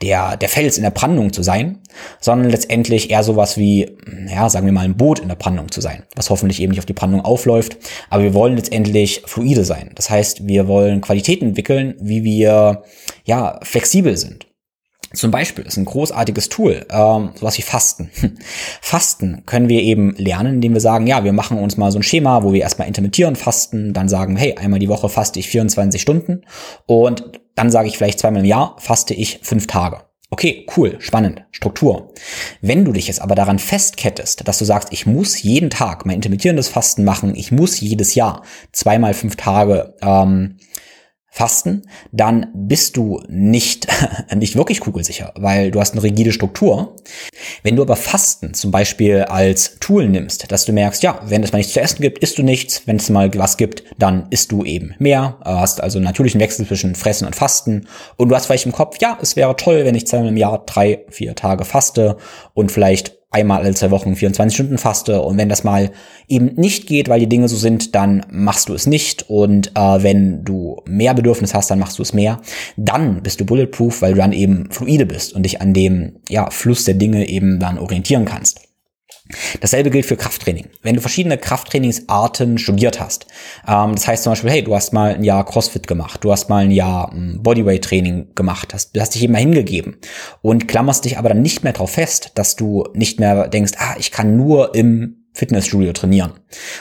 [0.02, 1.80] der, der Fels in der Brandung zu sein,
[2.20, 5.82] sondern letztendlich eher sowas wie, ja, sagen wir mal, ein Boot in der Brandung zu
[5.82, 7.78] sein, was hoffentlich eben nicht auf die Brandung aufläuft.
[8.10, 9.92] Aber wir wollen letztendlich fluide sein.
[9.96, 12.84] Das heißt, wir wollen Qualitäten entwickeln, wie wir,
[13.24, 14.48] ja, flexibel sind.
[15.16, 18.12] Zum Beispiel ist ein großartiges Tool, ähm, sowas wie Fasten.
[18.82, 22.04] Fasten können wir eben lernen, indem wir sagen, ja, wir machen uns mal so ein
[22.04, 26.02] Schema, wo wir erstmal intermittieren fasten, dann sagen, hey, einmal die Woche faste ich 24
[26.02, 26.42] Stunden
[26.86, 27.24] und
[27.56, 30.02] dann sage ich vielleicht zweimal im Jahr faste ich fünf Tage.
[30.32, 32.12] Okay, cool, spannend, Struktur.
[32.60, 36.16] Wenn du dich jetzt aber daran festkettest, dass du sagst, ich muss jeden Tag mein
[36.16, 40.58] intermittierendes Fasten machen, ich muss jedes Jahr zweimal fünf Tage ähm,
[41.36, 41.82] Fasten,
[42.14, 43.88] dann bist du nicht,
[44.34, 46.96] nicht wirklich kugelsicher, weil du hast eine rigide Struktur.
[47.62, 51.52] Wenn du aber Fasten zum Beispiel als Tool nimmst, dass du merkst, ja, wenn es
[51.52, 54.54] mal nichts zu essen gibt, isst du nichts, wenn es mal was gibt, dann isst
[54.54, 58.46] du eben mehr, hast also einen natürlichen Wechsel zwischen Fressen und Fasten und du hast
[58.46, 61.66] vielleicht im Kopf, ja, es wäre toll, wenn ich zweimal im Jahr drei, vier Tage
[61.66, 62.16] faste
[62.54, 65.92] und vielleicht einmal alle zwei Wochen 24 Stunden faste und wenn das mal
[66.30, 70.04] eben nicht geht, weil die Dinge so sind, dann machst du es nicht und äh,
[70.04, 72.40] wenn du mehr Bedürfnis hast, dann machst du es mehr.
[72.78, 76.50] Dann bist du bulletproof, weil du dann eben fluide bist und dich an dem ja,
[76.50, 78.62] Fluss der Dinge eben dann orientieren kannst.
[79.60, 80.68] Dasselbe gilt für Krafttraining.
[80.84, 83.26] Wenn du verschiedene Krafttrainingsarten studiert hast,
[83.68, 86.48] ähm, das heißt zum Beispiel, hey, du hast mal ein Jahr CrossFit gemacht, du hast
[86.50, 89.98] mal ein Jahr ähm, Bodyweight-Training gemacht, hast, hast dich eben mal hingegeben
[90.42, 93.96] und klammerst dich aber dann nicht mehr darauf fest, dass du nicht mehr denkst, ah,
[93.98, 96.32] ich kann nur im Fitnessstudio trainieren,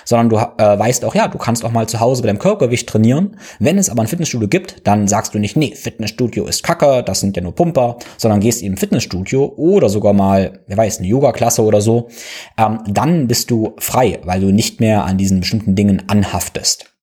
[0.05, 2.89] sondern du äh, weißt auch, ja, du kannst auch mal zu Hause bei deinem Körpergewicht
[2.89, 3.37] trainieren.
[3.59, 7.21] Wenn es aber ein Fitnessstudio gibt, dann sagst du nicht, nee, Fitnessstudio ist Kacke, das
[7.21, 11.63] sind ja nur Pumper, sondern gehst eben Fitnessstudio oder sogar mal, wer weiß, eine Yoga-Klasse
[11.63, 12.09] oder so.
[12.57, 16.94] Ähm, dann bist du frei, weil du nicht mehr an diesen bestimmten Dingen anhaftest.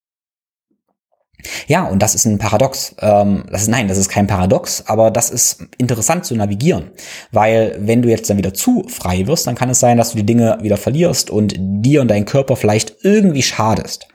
[1.67, 2.95] Ja, und das ist ein Paradox.
[2.99, 6.91] Ähm, das ist, nein, das ist kein Paradox, aber das ist interessant zu navigieren.
[7.31, 10.17] Weil wenn du jetzt dann wieder zu frei wirst, dann kann es sein, dass du
[10.17, 14.07] die Dinge wieder verlierst und dir und dein Körper vielleicht irgendwie schadest.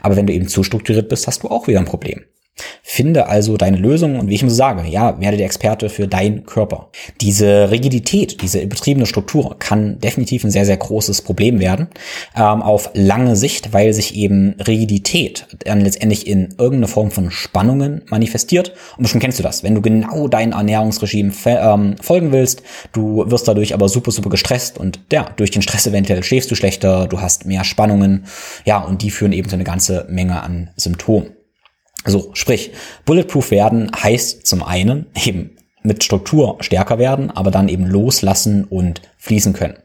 [0.00, 2.24] Aber wenn du eben zu strukturiert bist, hast du auch wieder ein Problem.
[2.82, 6.46] Finde also deine Lösung und wie ich immer sage, ja, werde der Experte für deinen
[6.46, 6.88] Körper.
[7.20, 11.88] Diese Rigidität, diese übertriebene Struktur kann definitiv ein sehr, sehr großes Problem werden
[12.34, 18.02] ähm, auf lange Sicht, weil sich eben Rigidität dann letztendlich in irgendeine Form von Spannungen
[18.08, 18.72] manifestiert.
[18.96, 19.62] Und bestimmt kennst du das.
[19.62, 24.78] Wenn du genau dein Ernährungsregime ähm, folgen willst, du wirst dadurch aber super, super gestresst
[24.78, 28.24] und ja, durch den Stress eventuell schläfst du schlechter, du hast mehr Spannungen,
[28.64, 31.35] ja, und die führen eben zu eine ganze Menge an Symptomen.
[32.04, 32.72] So, sprich,
[33.04, 35.56] bulletproof werden heißt zum einen eben
[35.86, 39.76] mit Struktur stärker werden, aber dann eben loslassen und fließen können.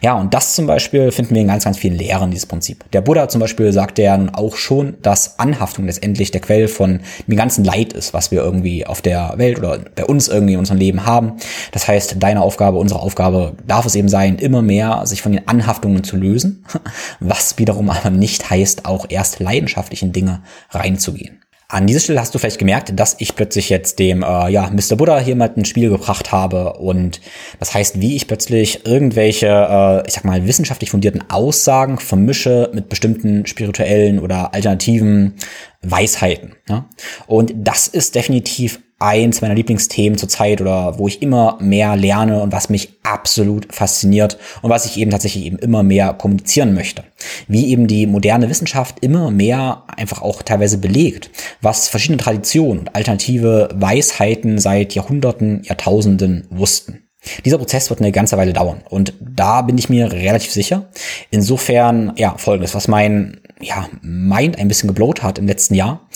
[0.00, 2.84] Ja, und das zum Beispiel finden wir in ganz, ganz vielen Lehren, dieses Prinzip.
[2.92, 7.00] Der Buddha zum Beispiel sagte ja nun auch schon, dass Anhaftung letztendlich der Quell von
[7.26, 10.60] dem ganzen Leid ist, was wir irgendwie auf der Welt oder bei uns irgendwie in
[10.60, 11.32] unserem Leben haben.
[11.72, 15.48] Das heißt, deine Aufgabe, unsere Aufgabe darf es eben sein, immer mehr sich von den
[15.48, 16.64] Anhaftungen zu lösen,
[17.20, 21.40] was wiederum aber nicht heißt, auch erst leidenschaftlich in Dinge reinzugehen.
[21.68, 24.94] An dieser Stelle hast du vielleicht gemerkt, dass ich plötzlich jetzt dem äh, ja, Mr.
[24.96, 27.20] Buddha hier mal ein Spiel gebracht habe und
[27.58, 32.88] das heißt, wie ich plötzlich irgendwelche, äh, ich sag mal, wissenschaftlich fundierten Aussagen vermische mit
[32.88, 35.34] bestimmten spirituellen oder alternativen
[35.82, 36.54] Weisheiten.
[36.68, 36.88] Ja?
[37.26, 42.52] Und das ist definitiv eins meiner Lieblingsthemen zurzeit oder wo ich immer mehr lerne und
[42.52, 47.04] was mich absolut fasziniert und was ich eben tatsächlich eben immer mehr kommunizieren möchte.
[47.46, 51.30] Wie eben die moderne Wissenschaft immer mehr einfach auch teilweise belegt,
[51.60, 57.05] was verschiedene Traditionen und alternative Weisheiten seit Jahrhunderten, Jahrtausenden wussten.
[57.44, 60.88] Dieser Prozess wird eine ganze Weile dauern und da bin ich mir relativ sicher.
[61.30, 66.06] Insofern, ja, folgendes, was mein ja, Mind ein bisschen geblowt hat im letzten Jahr,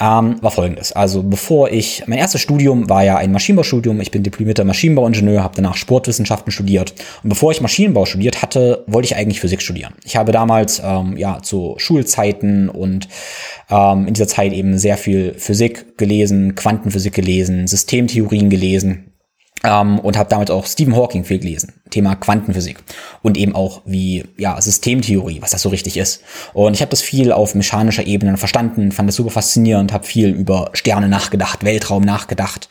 [0.00, 0.92] ähm, war folgendes.
[0.92, 5.56] Also bevor ich, mein erstes Studium war ja ein Maschinenbaustudium, ich bin diplomierter Maschinenbauingenieur, habe
[5.56, 6.94] danach Sportwissenschaften studiert.
[7.22, 9.94] Und bevor ich Maschinenbau studiert hatte, wollte ich eigentlich Physik studieren.
[10.04, 13.08] Ich habe damals ähm, ja zu Schulzeiten und
[13.68, 19.12] ähm, in dieser Zeit eben sehr viel Physik gelesen, Quantenphysik gelesen, Systemtheorien gelesen
[19.64, 22.78] ähm, und habe damit auch Stephen Hawking viel gelesen, Thema Quantenphysik
[23.22, 26.22] und eben auch wie ja Systemtheorie, was das so richtig ist.
[26.52, 30.30] Und ich habe das viel auf mechanischer Ebene verstanden, fand das super faszinierend, habe viel
[30.30, 32.68] über Sterne nachgedacht, Weltraum nachgedacht,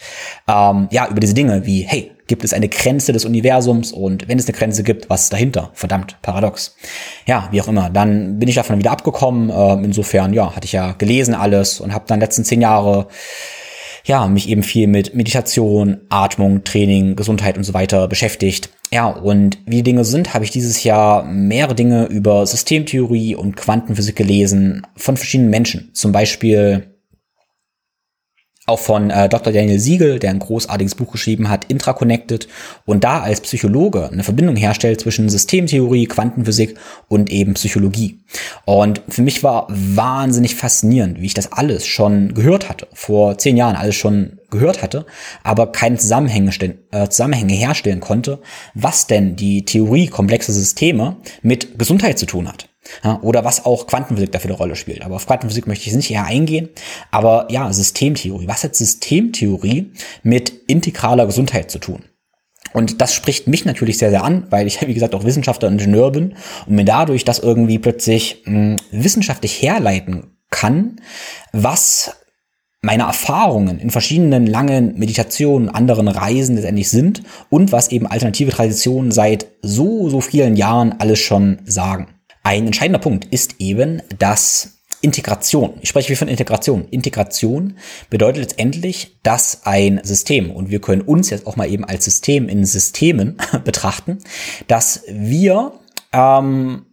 [0.47, 4.39] ähm, ja über diese Dinge wie hey gibt es eine Grenze des Universums und wenn
[4.39, 5.69] es eine Grenze gibt, was ist dahinter?
[5.73, 6.75] Verdammt, paradox.
[7.25, 7.89] Ja, wie auch immer.
[7.89, 9.51] Dann bin ich davon wieder abgekommen.
[9.55, 13.07] Ähm, insofern, ja, hatte ich ja gelesen alles und habe dann letzten zehn Jahre
[14.05, 18.69] ja, mich eben viel mit Meditation, Atmung, Training, Gesundheit und so weiter beschäftigt.
[18.93, 23.57] Ja, und wie die Dinge sind, habe ich dieses Jahr mehrere Dinge über Systemtheorie und
[23.57, 25.89] Quantenphysik gelesen von verschiedenen Menschen.
[25.93, 26.94] Zum Beispiel
[28.65, 29.53] auch von äh, Dr.
[29.53, 32.47] Daniel Siegel, der ein großartiges Buch geschrieben hat, Intraconnected,
[32.85, 36.75] und da als Psychologe eine Verbindung herstellt zwischen Systemtheorie, Quantenphysik
[37.07, 38.19] und eben Psychologie.
[38.65, 43.55] Und für mich war wahnsinnig faszinierend, wie ich das alles schon gehört hatte, vor zehn
[43.57, 45.05] Jahren alles schon gehört hatte,
[45.43, 46.51] aber keine Zusammenhänge,
[46.91, 48.39] äh, Zusammenhänge herstellen konnte,
[48.73, 52.69] was denn die Theorie komplexer Systeme mit Gesundheit zu tun hat.
[53.03, 55.03] Ja, oder was auch Quantenphysik dafür eine Rolle spielt.
[55.03, 56.69] Aber auf Quantenphysik möchte ich nicht eher eingehen.
[57.11, 58.47] Aber ja, Systemtheorie.
[58.47, 59.91] Was hat Systemtheorie
[60.23, 62.03] mit integraler Gesundheit zu tun?
[62.73, 65.81] Und das spricht mich natürlich sehr, sehr an, weil ich, wie gesagt, auch Wissenschaftler und
[65.81, 71.01] Ingenieur bin und mir dadurch das irgendwie plötzlich mh, hm, wissenschaftlich herleiten kann,
[71.51, 72.11] was
[72.81, 79.11] meine Erfahrungen in verschiedenen langen Meditationen, anderen Reisen letztendlich sind und was eben alternative Traditionen
[79.11, 82.14] seit so, so vielen Jahren alles schon sagen.
[82.45, 86.87] Ein entscheidender Punkt ist eben, dass Integration, ich spreche wie von Integration.
[86.91, 87.75] Integration
[88.11, 92.47] bedeutet letztendlich, dass ein System, und wir können uns jetzt auch mal eben als System
[92.47, 94.19] in Systemen betrachten,
[94.67, 95.73] dass wir
[96.13, 96.85] ähm,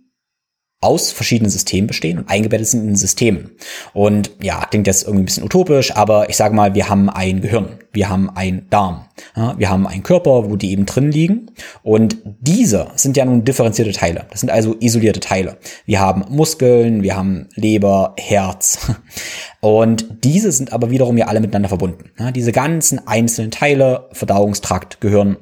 [0.82, 3.52] aus verschiedenen Systemen bestehen und eingebettet sind in Systemen.
[3.94, 7.40] Und ja, klingt jetzt irgendwie ein bisschen utopisch, aber ich sage mal, wir haben ein
[7.40, 11.52] Gehirn, wir haben einen Darm, ja, wir haben einen Körper, wo die eben drin liegen.
[11.82, 14.26] Und diese sind ja nun differenzierte Teile.
[14.30, 15.56] Das sind also isolierte Teile.
[15.86, 18.90] Wir haben Muskeln, wir haben Leber, Herz.
[19.60, 22.10] Und diese sind aber wiederum ja alle miteinander verbunden.
[22.18, 25.36] Ja, diese ganzen einzelnen Teile, Verdauungstrakt, Gehirn,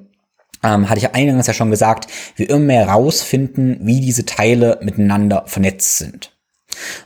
[0.63, 5.45] ähm, hatte ich eingangs ja schon gesagt, wir immer mehr rausfinden, wie diese Teile miteinander
[5.47, 6.37] vernetzt sind.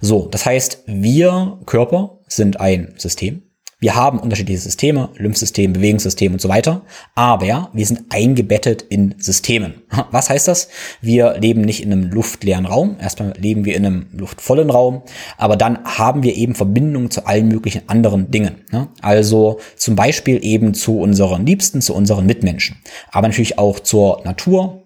[0.00, 3.42] So, das heißt, wir Körper sind ein System.
[3.80, 6.82] Wir haben unterschiedliche Systeme, Lymphsystem, Bewegungssystem und so weiter,
[7.14, 9.82] aber wir sind eingebettet in Systemen.
[10.10, 10.68] Was heißt das?
[11.00, 12.96] Wir leben nicht in einem luftleeren Raum.
[13.00, 15.02] Erstmal leben wir in einem luftvollen Raum,
[15.36, 18.62] aber dann haben wir eben Verbindungen zu allen möglichen anderen Dingen.
[19.02, 22.76] Also zum Beispiel eben zu unseren Liebsten, zu unseren Mitmenschen,
[23.10, 24.83] aber natürlich auch zur Natur,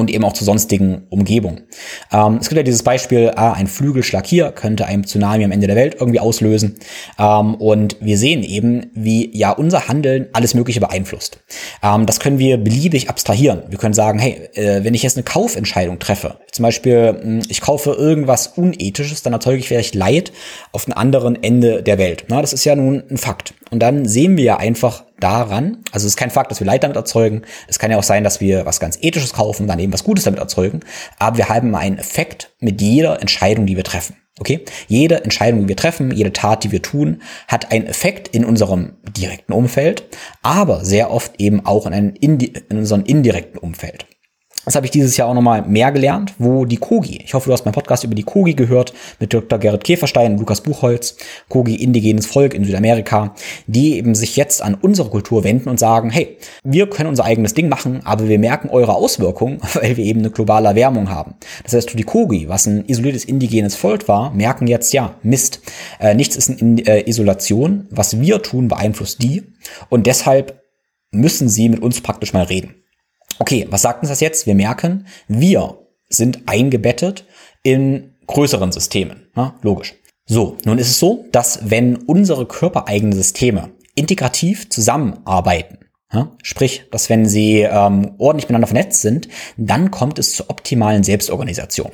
[0.00, 1.60] und eben auch zur sonstigen Umgebung.
[2.12, 5.66] Ähm, es gibt ja dieses Beispiel, ah, ein Flügelschlag hier könnte ein Tsunami am Ende
[5.66, 6.76] der Welt irgendwie auslösen.
[7.18, 11.40] Ähm, und wir sehen eben, wie ja unser Handeln alles Mögliche beeinflusst.
[11.82, 13.62] Ähm, das können wir beliebig abstrahieren.
[13.68, 17.60] Wir können sagen, hey, äh, wenn ich jetzt eine Kaufentscheidung treffe, zum Beispiel, hm, ich
[17.60, 20.32] kaufe irgendwas Unethisches, dann erzeuge ich vielleicht Leid
[20.72, 22.24] auf einem anderen Ende der Welt.
[22.28, 23.54] Na, das ist ja nun ein Fakt.
[23.70, 26.82] Und dann sehen wir ja einfach daran, also es ist kein Fakt, dass wir Leid
[26.82, 27.42] damit erzeugen.
[27.68, 30.24] Es kann ja auch sein, dass wir was ganz Ethisches kaufen, dann eben was Gutes
[30.24, 30.80] damit erzeugen.
[31.18, 34.16] Aber wir haben einen Effekt mit jeder Entscheidung, die wir treffen.
[34.40, 34.64] Okay?
[34.88, 38.94] Jede Entscheidung, die wir treffen, jede Tat, die wir tun, hat einen Effekt in unserem
[39.16, 40.04] direkten Umfeld,
[40.42, 42.38] aber sehr oft eben auch in, einem in
[42.70, 44.06] unserem indirekten Umfeld.
[44.66, 47.52] Das habe ich dieses Jahr auch nochmal mehr gelernt, wo die Kogi, ich hoffe, du
[47.52, 49.58] hast meinen Podcast über die Kogi gehört, mit Dr.
[49.58, 51.16] Gerrit Käferstein und Lukas Buchholz,
[51.48, 53.34] Kogi, indigenes Volk in Südamerika,
[53.66, 57.54] die eben sich jetzt an unsere Kultur wenden und sagen, hey, wir können unser eigenes
[57.54, 61.34] Ding machen, aber wir merken eure Auswirkungen, weil wir eben eine globale Erwärmung haben.
[61.64, 65.60] Das heißt, die Kogi, was ein isoliertes indigenes Volk war, merken jetzt, ja, Mist,
[66.00, 69.42] äh, nichts ist in äh, Isolation, was wir tun, beeinflusst die
[69.88, 70.62] und deshalb
[71.12, 72.79] müssen sie mit uns praktisch mal reden.
[73.40, 74.46] Okay, was sagt uns das jetzt?
[74.46, 75.78] Wir merken, wir
[76.10, 77.24] sind eingebettet
[77.62, 79.28] in größeren Systemen.
[79.34, 79.94] Ja, logisch.
[80.26, 85.78] So, nun ist es so, dass wenn unsere körpereigenen Systeme integrativ zusammenarbeiten,
[86.12, 91.02] ja, sprich, dass wenn sie ähm, ordentlich miteinander vernetzt sind, dann kommt es zur optimalen
[91.02, 91.92] Selbstorganisation.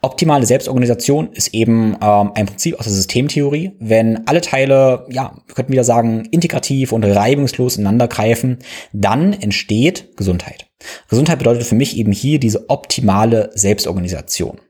[0.00, 3.72] Optimale Selbstorganisation ist eben ähm, ein Prinzip aus der Systemtheorie.
[3.80, 8.60] Wenn alle Teile, ja, wir könnten wieder sagen, integrativ und reibungslos ineinander greifen,
[8.92, 10.65] dann entsteht Gesundheit.
[11.08, 14.60] Gesundheit bedeutet für mich eben hier diese optimale Selbstorganisation.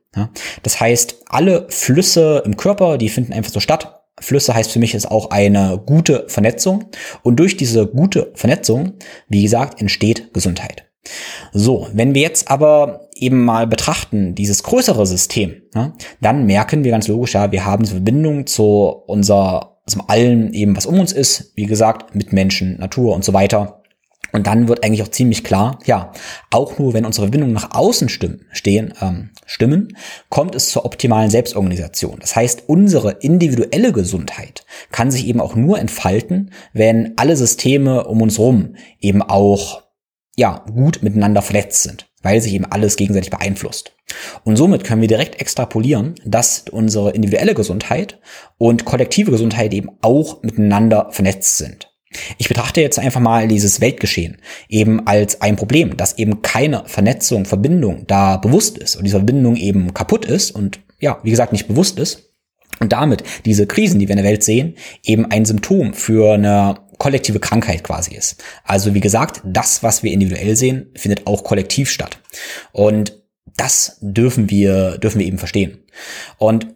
[0.62, 4.03] Das heißt, alle Flüsse im Körper, die finden einfach so statt.
[4.19, 6.87] Flüsse heißt für mich ist auch eine gute Vernetzung.
[7.23, 8.95] Und durch diese gute Vernetzung,
[9.29, 10.87] wie gesagt, entsteht Gesundheit.
[11.53, 15.62] So, wenn wir jetzt aber eben mal betrachten, dieses größere System,
[16.21, 18.64] dann merken wir ganz logisch, ja, wir haben diese Verbindung zu
[19.07, 23.33] unser, zum allen eben, was um uns ist, wie gesagt, mit Menschen, Natur und so
[23.33, 23.83] weiter.
[24.33, 26.12] Und dann wird eigentlich auch ziemlich klar, ja,
[26.51, 29.97] auch nur wenn unsere Verbindungen nach außen stimmen, stehen, ähm, stimmen,
[30.29, 32.19] kommt es zur optimalen Selbstorganisation.
[32.21, 38.23] Das heißt, unsere individuelle Gesundheit kann sich eben auch nur entfalten, wenn alle Systeme um
[38.23, 39.83] uns rum eben auch,
[40.37, 43.93] ja, gut miteinander vernetzt sind, weil sich eben alles gegenseitig beeinflusst.
[44.45, 48.19] Und somit können wir direkt extrapolieren, dass unsere individuelle Gesundheit
[48.59, 51.86] und kollektive Gesundheit eben auch miteinander vernetzt sind.
[52.38, 54.38] Ich betrachte jetzt einfach mal dieses Weltgeschehen
[54.69, 59.57] eben als ein Problem, dass eben keine Vernetzung, Verbindung da bewusst ist und diese Verbindung
[59.57, 62.23] eben kaputt ist und ja, wie gesagt, nicht bewusst ist.
[62.79, 66.77] Und damit diese Krisen, die wir in der Welt sehen, eben ein Symptom für eine
[66.99, 68.42] kollektive Krankheit quasi ist.
[68.64, 72.19] Also wie gesagt, das, was wir individuell sehen, findet auch kollektiv statt.
[72.73, 73.23] Und
[73.57, 75.79] das dürfen wir, dürfen wir eben verstehen.
[76.38, 76.66] Und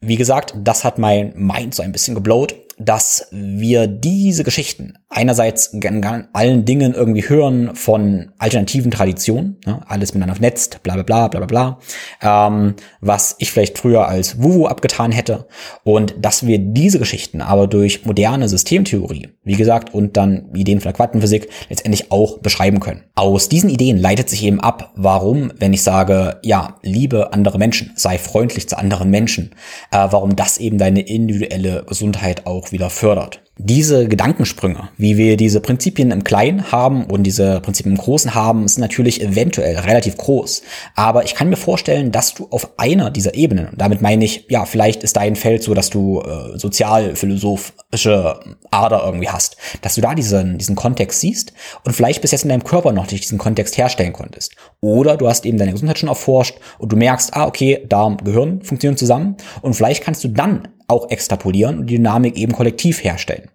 [0.00, 5.72] wie gesagt, das hat mein Mind so ein bisschen geblowt dass wir diese Geschichten einerseits
[5.74, 11.28] an allen Dingen irgendwie hören von alternativen Traditionen, ne, alles miteinander vernetzt, bla bla bla
[11.28, 11.78] bla bla
[12.20, 15.46] bla, ähm, was ich vielleicht früher als Wuwu abgetan hätte
[15.84, 20.90] und dass wir diese Geschichten aber durch moderne Systemtheorie, wie gesagt, und dann Ideen von
[20.90, 23.04] der Quantenphysik letztendlich auch beschreiben können.
[23.14, 27.92] Aus diesen Ideen leitet sich eben ab, warum, wenn ich sage, ja, liebe andere Menschen,
[27.94, 29.50] sei freundlich zu anderen Menschen,
[29.92, 33.40] äh, warum das eben deine individuelle Gesundheit auch auch wieder fördert.
[33.56, 38.66] Diese Gedankensprünge, wie wir diese Prinzipien im Kleinen haben und diese Prinzipien im Großen haben,
[38.66, 40.62] sind natürlich eventuell relativ groß.
[40.96, 44.64] Aber ich kann mir vorstellen, dass du auf einer dieser Ebenen, damit meine ich, ja,
[44.64, 48.40] vielleicht ist dein Feld so, dass du äh, sozialphilosophische
[48.72, 51.52] Ader irgendwie hast, dass du da diesen, diesen Kontext siehst
[51.84, 54.56] und vielleicht bis jetzt in deinem Körper noch nicht diesen Kontext herstellen konntest.
[54.80, 58.62] Oder du hast eben deine Gesundheit schon erforscht und du merkst, ah, okay, Darm, Gehirn
[58.62, 63.50] funktionieren zusammen und vielleicht kannst du dann auch extrapolieren und die Dynamik eben kollektiv herstellen.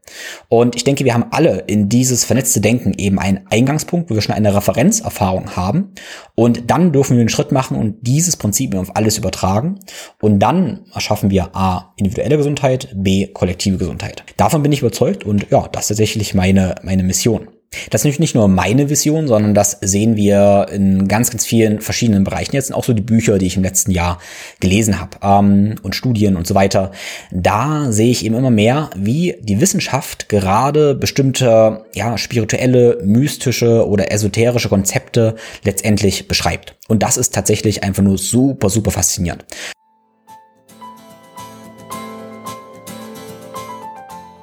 [0.48, 4.22] Und ich denke, wir haben alle in dieses vernetzte Denken eben einen Eingangspunkt, wo wir
[4.22, 5.94] schon eine Referenzerfahrung haben.
[6.36, 9.80] Und dann dürfen wir einen Schritt machen und dieses Prinzip auf alles übertragen.
[10.22, 14.24] Und dann erschaffen wir A, individuelle Gesundheit, B, kollektive Gesundheit.
[14.38, 17.50] Davon bin ich überzeugt und ja, das ist tatsächlich meine, meine Mission.
[17.92, 22.24] Das ist nicht nur meine Vision, sondern das sehen wir in ganz, ganz vielen verschiedenen
[22.24, 22.56] Bereichen.
[22.56, 24.20] Jetzt sind auch so die Bücher, die ich im letzten Jahr
[24.60, 26.92] gelesen habe ähm, und Studien und so weiter.
[27.32, 34.12] Da sehe ich eben immer mehr, wie die Wissenschaft gerade bestimmte ja, spirituelle, mystische oder
[34.12, 36.76] esoterische Konzepte letztendlich beschreibt.
[36.88, 39.46] Und das ist tatsächlich einfach nur super, super faszinierend.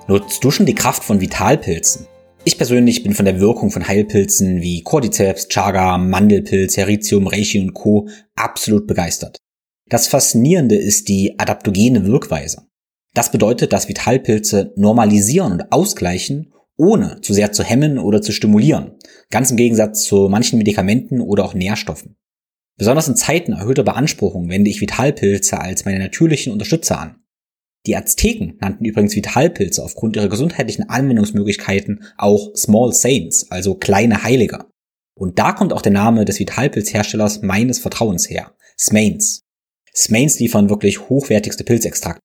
[0.06, 2.06] Nutzt du schon die Kraft von Vitalpilzen?
[2.48, 7.74] Ich persönlich bin von der Wirkung von Heilpilzen wie Cordyceps, Chaga, Mandelpilz, Heritium, Reishi und
[7.74, 8.08] Co.
[8.36, 9.38] absolut begeistert.
[9.88, 12.68] Das Faszinierende ist die adaptogene Wirkweise.
[13.14, 18.92] Das bedeutet, dass Vitalpilze normalisieren und ausgleichen, ohne zu sehr zu hemmen oder zu stimulieren.
[19.28, 22.14] Ganz im Gegensatz zu manchen Medikamenten oder auch Nährstoffen.
[22.78, 27.16] Besonders in Zeiten erhöhter Beanspruchung wende ich Vitalpilze als meine natürlichen Unterstützer an.
[27.86, 34.66] Die Azteken nannten übrigens Vitalpilze aufgrund ihrer gesundheitlichen Anwendungsmöglichkeiten auch Small Saints, also kleine Heilige.
[35.14, 39.42] Und da kommt auch der Name des Vitalpilzherstellers meines Vertrauens her, Smains.
[39.94, 42.20] Smains liefern wirklich hochwertigste Pilzextrakte.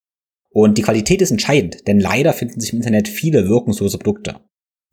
[0.49, 4.41] Und die Qualität ist entscheidend, denn leider finden sich im Internet viele wirkungslose Produkte.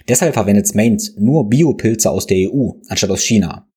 [0.06, 3.68] Deshalb verwendet Smains nur Biopilze aus der EU, anstatt aus China.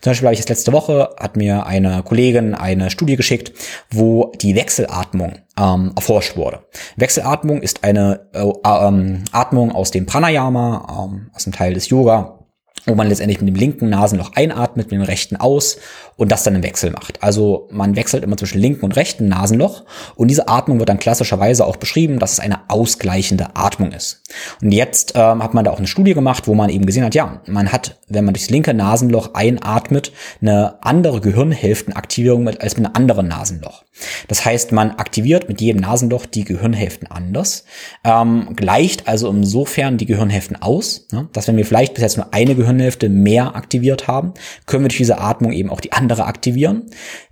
[0.04, 3.54] Zum Beispiel habe ich jetzt letzte Woche, hat mir eine Kollegin eine Studie geschickt,
[3.90, 6.60] wo die Wechselatmung ähm, erforscht wurde.
[6.98, 12.44] Wechselatmung ist eine äh, äh, Atmung aus dem Pranayama, ähm, aus dem Teil des Yoga,
[12.86, 15.78] wo man letztendlich mit dem linken Nasenloch einatmet, mit dem rechten aus
[16.18, 17.24] und das dann im Wechsel macht.
[17.24, 19.84] Also man wechselt immer zwischen linken und rechten Nasenloch
[20.16, 24.24] und diese Atmung wird dann klassischerweise auch beschrieben, dass es eine ausgleichende Atmung ist.
[24.62, 27.16] Und jetzt ähm, hat man da auch eine Studie gemacht, wo man eben gesehen hat,
[27.16, 30.12] ja, man hat, wenn man durchs linke Nasenloch einatmet,
[30.42, 33.84] eine andere Gehirnhälftenaktivierung mit, als mit einem anderen Nasenloch.
[34.28, 37.66] Das heißt, man aktiviert mit jedem Nasenloch die Gehirnhälften anders,
[38.04, 42.34] ähm, gleicht also insofern die Gehirnhälften aus, ne, dass wenn wir vielleicht bis jetzt nur
[42.34, 44.34] eine Gehirnhälfte mehr aktiviert haben,
[44.66, 46.84] können wir durch diese Atmung eben auch die andere aktivieren,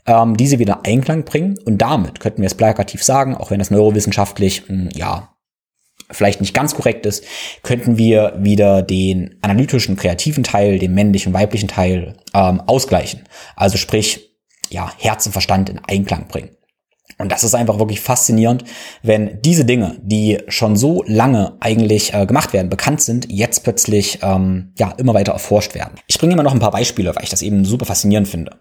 [0.05, 3.71] ähm, diese wieder Einklang bringen und damit könnten wir es plakativ sagen, auch wenn das
[3.71, 5.30] neurowissenschaftlich, mh, hm, ja,
[6.11, 7.25] vielleicht nicht ganz korrekt ist,
[7.63, 13.23] könnten wir wieder den analytischen, kreativen Teil, den männlichen, weiblichen Teil ähm, ausgleichen.
[13.55, 14.31] Also sprich,
[14.69, 16.49] ja, Herz und Verstand in Einklang bringen.
[17.21, 18.63] Und das ist einfach wirklich faszinierend,
[19.03, 24.19] wenn diese Dinge, die schon so lange eigentlich äh, gemacht werden, bekannt sind, jetzt plötzlich
[24.21, 25.93] ähm, ja immer weiter erforscht werden.
[26.07, 28.57] Ich bringe immer noch ein paar Beispiele, weil ich das eben super faszinierend finde.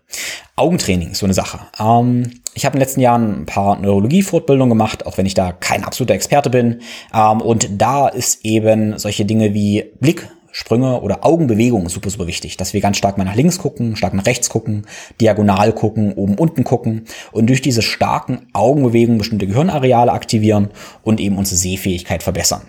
[0.57, 1.61] Augentraining ist so eine Sache.
[1.79, 5.53] Ähm, ich habe in den letzten Jahren ein paar Neurologie-Fortbildungen gemacht, auch wenn ich da
[5.53, 6.81] kein absoluter Experte bin.
[7.15, 12.27] Ähm, und da ist eben solche Dinge wie Blick Sprünge oder Augenbewegungen ist super, super
[12.27, 14.87] wichtig, dass wir ganz stark mal nach links gucken, stark nach rechts gucken,
[15.21, 20.71] diagonal gucken, oben, unten gucken und durch diese starken Augenbewegungen bestimmte Gehirnareale aktivieren
[21.03, 22.63] und eben unsere Sehfähigkeit verbessern.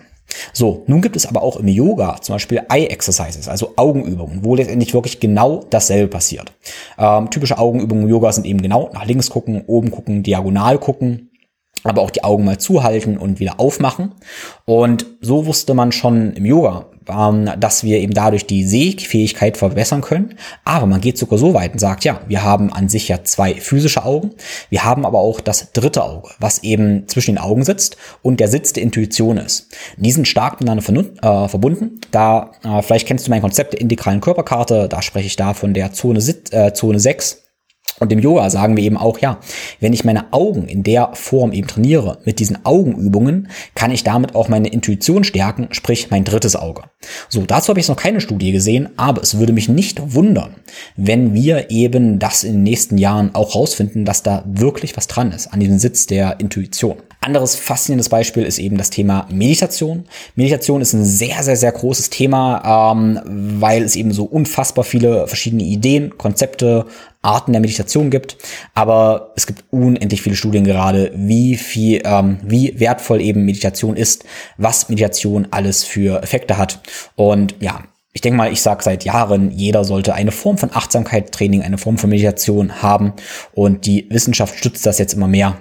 [0.52, 4.54] So, nun gibt es aber auch im Yoga zum Beispiel Eye Exercises, also Augenübungen, wo
[4.54, 6.52] letztendlich wirklich genau dasselbe passiert.
[6.98, 11.28] Ähm, typische Augenübungen im Yoga sind eben genau nach links gucken, oben gucken, diagonal gucken
[11.84, 14.12] aber auch die Augen mal zuhalten und wieder aufmachen.
[14.64, 20.00] Und so wusste man schon im Yoga, ähm, dass wir eben dadurch die Sehfähigkeit verbessern
[20.00, 20.36] können.
[20.64, 23.54] Aber man geht sogar so weit und sagt, ja, wir haben an sich ja zwei
[23.54, 24.30] physische Augen.
[24.70, 28.48] Wir haben aber auch das dritte Auge, was eben zwischen den Augen sitzt und der
[28.48, 29.68] Sitz der Intuition ist.
[29.96, 30.82] Die sind stark miteinander
[31.22, 32.00] äh, verbunden.
[32.10, 34.88] Da, äh, vielleicht kennst du mein Konzept der integralen Körperkarte.
[34.88, 37.42] Da spreche ich da von der Zone, äh, Zone 6
[38.02, 39.38] und im Yoga sagen wir eben auch, ja,
[39.78, 44.34] wenn ich meine Augen in der Form eben trainiere, mit diesen Augenübungen, kann ich damit
[44.34, 46.82] auch meine Intuition stärken, sprich mein drittes Auge.
[47.28, 50.54] So, dazu habe ich noch keine Studie gesehen, aber es würde mich nicht wundern,
[50.96, 55.32] wenn wir eben das in den nächsten Jahren auch rausfinden, dass da wirklich was dran
[55.32, 56.96] ist, an diesem Sitz der Intuition.
[57.20, 60.06] Anderes faszinierendes Beispiel ist eben das Thema Meditation.
[60.34, 63.20] Meditation ist ein sehr, sehr, sehr großes Thema, ähm,
[63.60, 66.86] weil es eben so unfassbar viele verschiedene Ideen, Konzepte,
[67.22, 68.36] Arten der Meditation gibt.
[68.74, 74.24] Aber es gibt unendlich viele Studien gerade, wie viel, ähm, wie wertvoll eben Meditation ist,
[74.56, 76.80] was Meditation alles für Effekte hat.
[77.14, 77.82] Und ja,
[78.12, 81.98] ich denke mal, ich sage seit Jahren, jeder sollte eine Form von Achtsamkeitstraining, eine Form
[81.98, 83.14] von Meditation haben.
[83.52, 85.56] Und die Wissenschaft stützt das jetzt immer mehr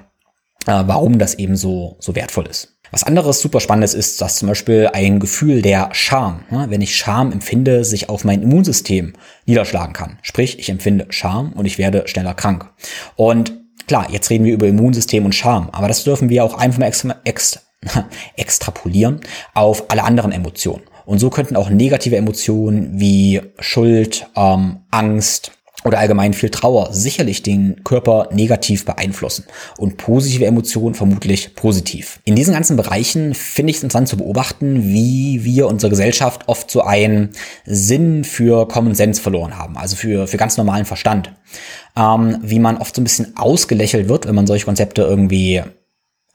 [0.68, 2.78] äh, warum das eben so, so wertvoll ist.
[2.92, 6.96] Was anderes super spannendes ist, dass zum Beispiel ein Gefühl der Scham, ne, wenn ich
[6.96, 9.14] Scham empfinde, sich auf mein Immunsystem
[9.46, 10.20] niederschlagen kann.
[10.24, 12.70] Sprich, ich empfinde Scham und ich werde schneller krank.
[13.16, 13.54] Und
[13.88, 16.88] klar, jetzt reden wir über Immunsystem und Scham, aber das dürfen wir auch einfach mal
[16.88, 17.62] extra, extra,
[18.36, 19.22] extrapolieren
[19.54, 20.84] auf alle anderen Emotionen.
[21.06, 25.52] Und so könnten auch negative Emotionen wie Schuld, ähm, Angst,
[25.84, 29.46] oder allgemein viel Trauer sicherlich den Körper negativ beeinflussen
[29.78, 32.20] und positive Emotionen vermutlich positiv.
[32.24, 36.70] In diesen ganzen Bereichen finde ich es interessant zu beobachten, wie wir unsere Gesellschaft oft
[36.70, 37.32] so einen
[37.66, 41.34] Sinn für Common Sense verloren haben, also für, für ganz normalen Verstand.
[41.98, 45.64] Ähm, wie man oft so ein bisschen ausgelächelt wird, wenn man solche Konzepte irgendwie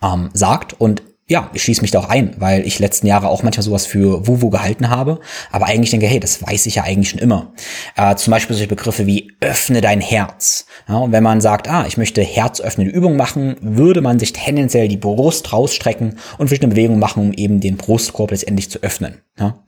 [0.02, 3.42] ähm, sagt und ja, ich schließe mich da auch ein, weil ich letzten Jahre auch
[3.42, 5.18] manchmal sowas für Wuwu gehalten habe,
[5.50, 7.52] aber eigentlich denke, hey, das weiß ich ja eigentlich schon immer.
[7.96, 10.66] Äh, zum Beispiel solche Begriffe wie öffne dein Herz.
[10.88, 14.86] Ja, und wenn man sagt, ah, ich möchte herzöffnende Übung machen, würde man sich tendenziell
[14.86, 19.20] die Brust rausstrecken und eine Bewegung machen, um eben den Brustkorb letztendlich zu öffnen.
[19.36, 19.58] Ja?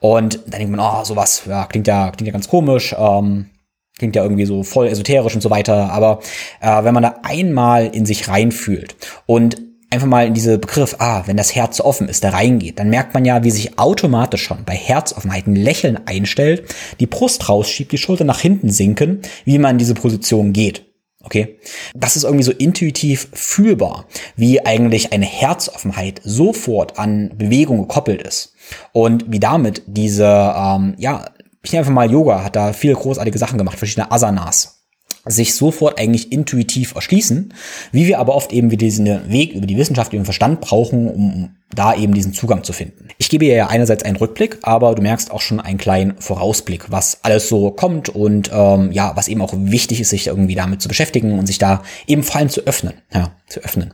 [0.00, 3.50] Und dann denkt man, oh, sowas, ja, klingt ja, klingt ja ganz komisch, ähm,
[3.96, 6.18] Klingt ja irgendwie so voll esoterisch und so weiter, aber
[6.60, 9.56] äh, wenn man da einmal in sich reinfühlt und
[9.94, 13.14] einfach mal in diese Begriff, ah, wenn das Herz offen ist, da reingeht, dann merkt
[13.14, 16.64] man ja, wie sich automatisch schon bei Herzoffenheit ein Lächeln einstellt,
[17.00, 20.84] die Brust rausschiebt, die Schulter nach hinten sinken, wie man in diese Position geht.
[21.22, 21.58] Okay?
[21.94, 28.52] Das ist irgendwie so intuitiv fühlbar, wie eigentlich eine Herzoffenheit sofort an Bewegung gekoppelt ist.
[28.92, 31.30] Und wie damit diese, ähm, ja,
[31.62, 34.83] ich nenne einfach mal Yoga, hat da viele großartige Sachen gemacht, verschiedene Asanas
[35.26, 37.54] sich sofort eigentlich intuitiv erschließen,
[37.92, 41.08] wie wir aber oft eben wieder diesen Weg über die Wissenschaft, über den Verstand brauchen,
[41.08, 43.08] um da eben diesen Zugang zu finden.
[43.18, 47.18] Ich gebe ja einerseits einen Rückblick, aber du merkst auch schon einen kleinen Vorausblick, was
[47.22, 50.88] alles so kommt und ähm, ja, was eben auch wichtig ist, sich irgendwie damit zu
[50.88, 53.92] beschäftigen und sich da eben vor allem zu öffnen, ja, zu öffnen.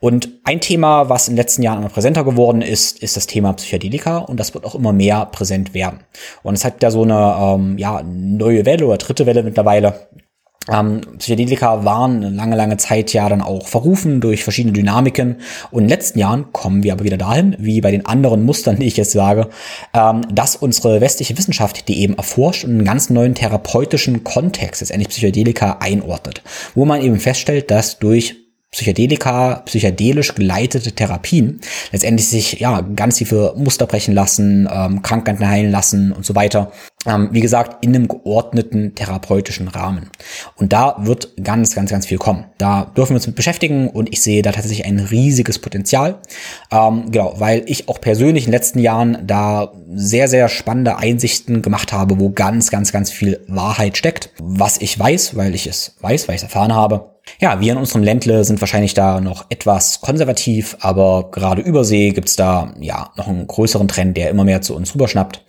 [0.00, 3.52] Und ein Thema, was in den letzten Jahren immer präsenter geworden ist, ist das Thema
[3.52, 6.00] Psychedelika und das wird auch immer mehr präsent werden.
[6.42, 10.08] Und es hat ja so eine ähm, ja, neue Welle oder dritte Welle mittlerweile
[10.70, 15.36] ähm, Psychedelika waren lange, lange Zeit ja dann auch verrufen durch verschiedene Dynamiken.
[15.70, 18.76] Und in den letzten Jahren kommen wir aber wieder dahin, wie bei den anderen Mustern,
[18.80, 19.48] die ich jetzt sage,
[19.92, 24.90] ähm, dass unsere westliche Wissenschaft die eben erforscht und einen ganz neuen therapeutischen Kontext, jetzt
[24.90, 26.42] endlich Psychedelika, einordnet.
[26.74, 28.43] Wo man eben feststellt, dass durch
[28.74, 31.60] Psychedelika, psychedelisch geleitete Therapien
[31.92, 36.72] letztendlich sich ja ganz tiefe Muster brechen lassen, ähm, Krankheiten heilen lassen und so weiter.
[37.06, 40.10] Ähm, wie gesagt, in einem geordneten therapeutischen Rahmen.
[40.56, 42.46] Und da wird ganz, ganz, ganz viel kommen.
[42.58, 46.20] Da dürfen wir uns mit beschäftigen und ich sehe da tatsächlich ein riesiges Potenzial.
[46.72, 51.62] Ähm, genau, weil ich auch persönlich in den letzten Jahren da sehr, sehr spannende Einsichten
[51.62, 54.30] gemacht habe, wo ganz, ganz, ganz viel Wahrheit steckt.
[54.40, 57.78] Was ich weiß, weil ich es weiß, weil ich es erfahren habe ja, wir in
[57.78, 63.28] unserem Ländle sind wahrscheinlich da noch etwas konservativ, aber gerade Übersee gibt's da ja noch
[63.28, 65.44] einen größeren Trend, der immer mehr zu uns rüberschnappt.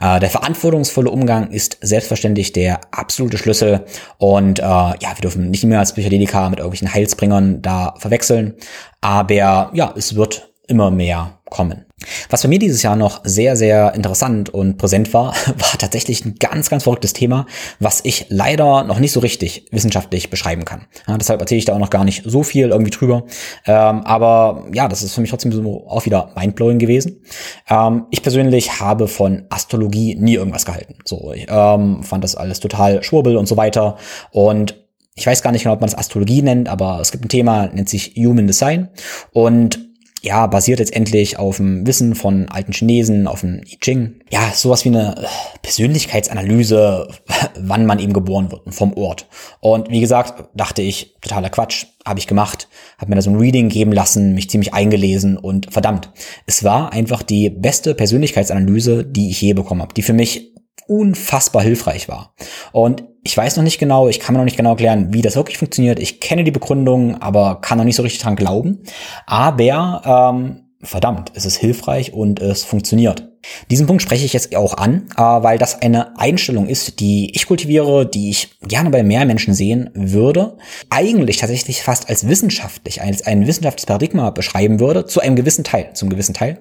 [0.00, 3.84] Äh, der verantwortungsvolle Umgang ist selbstverständlich der absolute Schlüssel
[4.18, 8.54] und äh, ja, wir dürfen nicht mehr als Psychedelika mit irgendwelchen Heilsbringern da verwechseln,
[9.00, 11.84] aber ja, es wird immer mehr kommen.
[12.28, 16.36] Was bei mir dieses Jahr noch sehr, sehr interessant und präsent war, war tatsächlich ein
[16.38, 17.46] ganz, ganz verrücktes Thema,
[17.78, 20.86] was ich leider noch nicht so richtig wissenschaftlich beschreiben kann.
[21.06, 23.24] Ja, deshalb erzähle ich da auch noch gar nicht so viel irgendwie drüber.
[23.66, 27.22] Ähm, aber ja, das ist für mich trotzdem so auch wieder mindblowing gewesen.
[27.68, 30.96] Ähm, ich persönlich habe von Astrologie nie irgendwas gehalten.
[31.04, 33.96] So, ich ähm, fand das alles total schwurbel und so weiter.
[34.30, 34.76] Und
[35.14, 37.66] ich weiß gar nicht genau, ob man das Astrologie nennt, aber es gibt ein Thema,
[37.66, 38.88] nennt sich Human Design.
[39.32, 39.89] Und
[40.22, 44.20] ja, basiert letztendlich auf dem Wissen von alten Chinesen, auf dem I Ching.
[44.30, 45.26] Ja, sowas wie eine äh,
[45.62, 47.08] Persönlichkeitsanalyse,
[47.60, 49.26] wann man eben geboren wird, vom Ort.
[49.60, 52.68] Und wie gesagt, dachte ich, totaler Quatsch, habe ich gemacht,
[52.98, 56.10] habe mir da so ein Reading geben lassen, mich ziemlich eingelesen und verdammt,
[56.46, 60.54] es war einfach die beste Persönlichkeitsanalyse, die ich je bekommen habe, die für mich
[60.86, 62.34] unfassbar hilfreich war.
[62.72, 65.36] Und ich weiß noch nicht genau, ich kann mir noch nicht genau erklären, wie das
[65.36, 65.98] wirklich funktioniert.
[65.98, 68.80] Ich kenne die Begründung, aber kann noch nicht so richtig dran glauben.
[69.26, 73.30] Aber ähm, verdammt, es ist hilfreich und es funktioniert.
[73.70, 77.46] Diesen Punkt spreche ich jetzt auch an, äh, weil das eine Einstellung ist, die ich
[77.46, 80.58] kultiviere, die ich gerne bei mehr Menschen sehen würde,
[80.90, 85.90] eigentlich tatsächlich fast als wissenschaftlich, als ein wissenschaftliches Paradigma beschreiben würde, zu einem gewissen Teil,
[85.94, 86.60] zum gewissen Teil,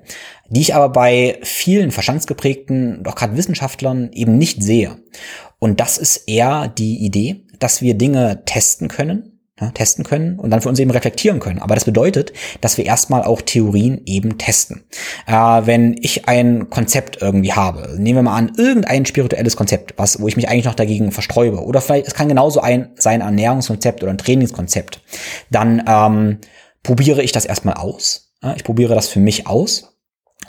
[0.50, 4.98] die ich aber bei vielen verstandsgeprägten, doch gerade Wissenschaftlern eben nicht sehe.
[5.60, 10.50] Und das ist eher die Idee, dass wir Dinge testen können, ja, testen können und
[10.50, 11.60] dann für uns eben reflektieren können.
[11.60, 14.84] Aber das bedeutet, dass wir erstmal auch Theorien eben testen.
[15.28, 20.22] Äh, wenn ich ein Konzept irgendwie habe, nehmen wir mal an, irgendein spirituelles Konzept, was,
[20.22, 24.04] wo ich mich eigentlich noch dagegen versträube, oder vielleicht, es kann genauso ein, sein Ernährungskonzept
[24.04, 25.02] oder ein Trainingskonzept,
[25.50, 26.38] dann ähm,
[26.84, 28.34] probiere ich das erstmal aus.
[28.56, 29.99] Ich probiere das für mich aus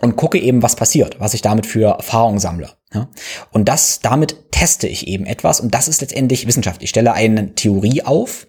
[0.01, 2.71] und gucke eben, was passiert, was ich damit für Erfahrungen sammle.
[2.93, 3.09] Ja?
[3.51, 6.83] Und das, damit teste ich eben etwas und das ist letztendlich Wissenschaft.
[6.83, 8.47] Ich stelle eine Theorie auf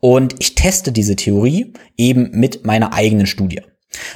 [0.00, 3.62] und ich teste diese Theorie eben mit meiner eigenen Studie.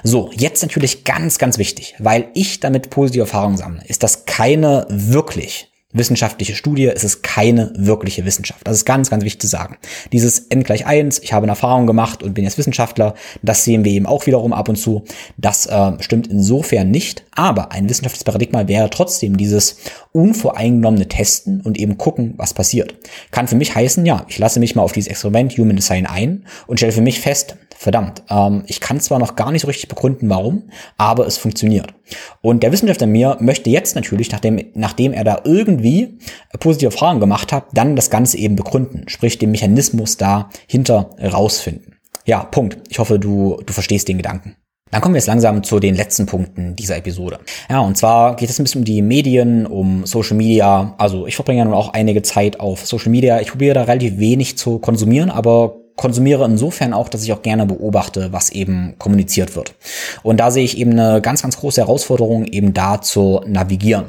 [0.02, 4.86] So, jetzt natürlich ganz, ganz wichtig, weil ich damit positive Erfahrungen sammle, ist das keine
[4.90, 8.60] wirklich wissenschaftliche Studie, es ist keine wirkliche Wissenschaft.
[8.64, 9.78] Das ist ganz, ganz wichtig zu sagen.
[10.12, 13.84] Dieses N gleich eins, ich habe eine Erfahrung gemacht und bin jetzt Wissenschaftler, das sehen
[13.84, 15.04] wir eben auch wiederum ab und zu.
[15.38, 19.78] Das äh, stimmt insofern nicht, aber ein wissenschaftliches Paradigma wäre trotzdem dieses
[20.12, 22.94] unvoreingenommene Testen und eben gucken, was passiert.
[23.30, 26.44] Kann für mich heißen, ja, ich lasse mich mal auf dieses Experiment Human Design ein
[26.66, 29.88] und stelle für mich fest, verdammt, ähm, ich kann zwar noch gar nicht so richtig
[29.88, 30.64] begründen, warum,
[30.96, 31.94] aber es funktioniert.
[32.42, 36.18] Und der Wissenschaftler mir möchte jetzt natürlich, nachdem, nachdem er da irgendwie
[36.58, 41.94] positive Fragen gemacht hat, dann das Ganze eben begründen, sprich den Mechanismus dahinter rausfinden.
[42.26, 42.78] Ja, Punkt.
[42.88, 44.56] Ich hoffe, du, du verstehst den Gedanken.
[44.90, 47.38] Dann kommen wir jetzt langsam zu den letzten Punkten dieser Episode.
[47.70, 50.94] Ja, und zwar geht es ein bisschen um die Medien, um Social Media.
[50.98, 53.40] Also ich verbringe ja nun auch einige Zeit auf Social Media.
[53.40, 57.66] Ich probiere da relativ wenig zu konsumieren, aber konsumiere insofern auch, dass ich auch gerne
[57.66, 59.74] beobachte, was eben kommuniziert wird.
[60.22, 64.08] Und da sehe ich eben eine ganz, ganz große Herausforderung, eben da zu navigieren.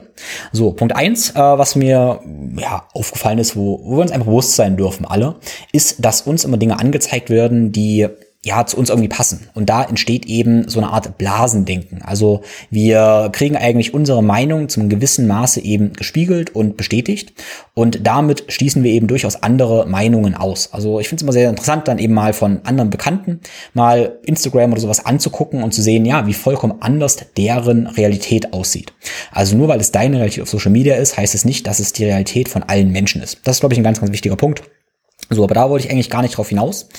[0.51, 2.21] So, Punkt eins, äh, was mir
[2.57, 5.35] ja aufgefallen ist, wo, wo wir uns einfach bewusst sein dürfen, alle,
[5.71, 8.07] ist, dass uns immer Dinge angezeigt werden, die
[8.45, 9.49] ja, zu uns irgendwie passen.
[9.53, 12.01] Und da entsteht eben so eine Art Blasendenken.
[12.01, 17.33] Also wir kriegen eigentlich unsere Meinung zum gewissen Maße eben gespiegelt und bestätigt.
[17.73, 20.71] Und damit schließen wir eben durchaus andere Meinungen aus.
[20.71, 23.41] Also ich finde es immer sehr interessant, dann eben mal von anderen Bekannten
[23.73, 28.93] mal Instagram oder sowas anzugucken und zu sehen, ja, wie vollkommen anders deren Realität aussieht.
[29.31, 31.91] Also nur weil es deine Realität auf Social Media ist, heißt es nicht, dass es
[31.91, 33.39] die Realität von allen Menschen ist.
[33.43, 34.63] Das ist, glaube ich, ein ganz, ganz wichtiger Punkt.
[35.29, 36.89] So, aber da wollte ich eigentlich gar nicht drauf hinaus.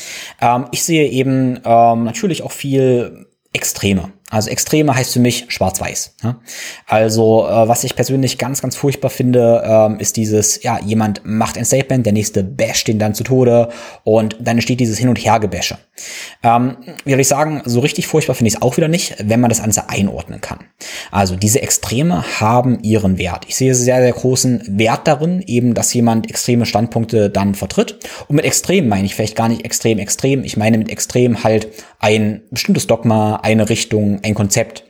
[0.40, 4.12] Ähm, ich sehe eben ähm, natürlich auch viel Extreme.
[4.30, 6.14] Also Extreme heißt für mich schwarz-weiß.
[6.22, 6.40] Ja?
[6.86, 11.58] Also äh, was ich persönlich ganz, ganz furchtbar finde, ähm, ist dieses, ja, jemand macht
[11.58, 13.68] ein Statement, der nächste basht ihn dann zu Tode
[14.04, 15.78] und dann entsteht dieses Hin- und Hergebäsche.
[16.42, 19.40] Ähm, wie soll ich sagen, so richtig furchtbar finde ich es auch wieder nicht, wenn
[19.40, 20.60] man das Ganze einordnen kann.
[21.10, 23.44] Also diese Extreme haben ihren Wert.
[23.48, 27.98] Ich sehe sehr, sehr großen Wert darin, eben, dass jemand extreme Standpunkte dann vertritt.
[28.28, 30.44] Und mit extrem meine ich vielleicht gar nicht extrem extrem.
[30.44, 31.68] Ich meine mit extrem halt
[31.98, 34.84] ein bestimmtes Dogma, eine Richtung, ein Konzept.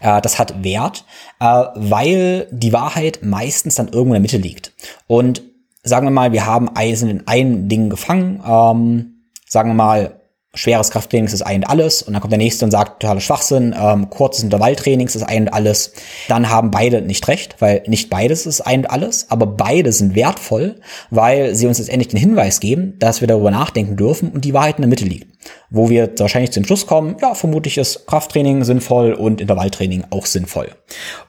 [0.00, 1.04] Äh, das hat Wert,
[1.40, 4.72] äh, weil die Wahrheit meistens dann irgendwo in der Mitte liegt.
[5.06, 5.42] Und
[5.82, 10.20] sagen wir mal, wir haben Eisen in ein Ding gefangen, ähm, sagen wir mal,
[10.56, 13.74] schweres Krafttraining ist ein und alles und dann kommt der nächste und sagt totaler Schwachsinn,
[13.78, 15.92] ähm, kurzes Intervalltraining ist ein und alles,
[16.28, 20.14] dann haben beide nicht recht, weil nicht beides ist ein und alles, aber beide sind
[20.14, 24.54] wertvoll, weil sie uns letztendlich den Hinweis geben, dass wir darüber nachdenken dürfen und die
[24.54, 25.35] Wahrheit in der Mitte liegt.
[25.70, 30.70] Wo wir wahrscheinlich zum Schluss kommen, ja, vermutlich ist Krafttraining sinnvoll und Intervalltraining auch sinnvoll.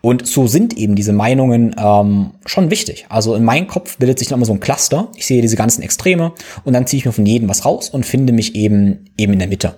[0.02, 3.06] Und so sind eben diese Meinungen ähm, schon wichtig.
[3.10, 5.10] Also in meinem Kopf bildet sich dann immer so ein Cluster.
[5.16, 8.06] Ich sehe diese ganzen Extreme und dann ziehe ich mir von jedem was raus und
[8.06, 9.76] finde mich eben eben in der Mitte.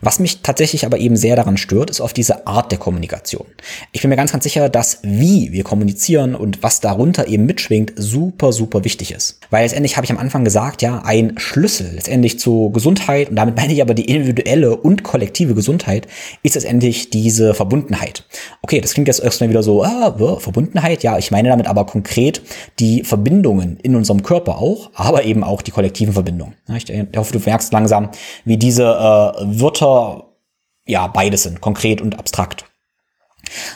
[0.00, 3.46] Was mich tatsächlich aber eben sehr daran stört, ist auf diese Art der Kommunikation.
[3.92, 7.92] Ich bin mir ganz, ganz sicher, dass wie wir kommunizieren und was darunter eben mitschwingt,
[7.96, 9.38] super, super wichtig ist.
[9.50, 13.56] Weil letztendlich habe ich am Anfang gesagt, ja, ein Schlüssel letztendlich zu Gesundheit und damit
[13.56, 16.06] meine ich aber die individuelle und kollektive Gesundheit
[16.42, 18.24] ist letztendlich diese Verbundenheit.
[18.62, 22.42] Okay, das klingt jetzt erstmal wieder so, ah, Verbundenheit, ja, ich meine damit aber konkret
[22.78, 26.54] die Verbindungen in unserem Körper auch, aber eben auch die kollektiven Verbindungen.
[26.76, 28.10] Ich hoffe, du merkst langsam,
[28.44, 30.30] wie diese äh, Wörter
[30.86, 32.69] ja beides sind, konkret und abstrakt.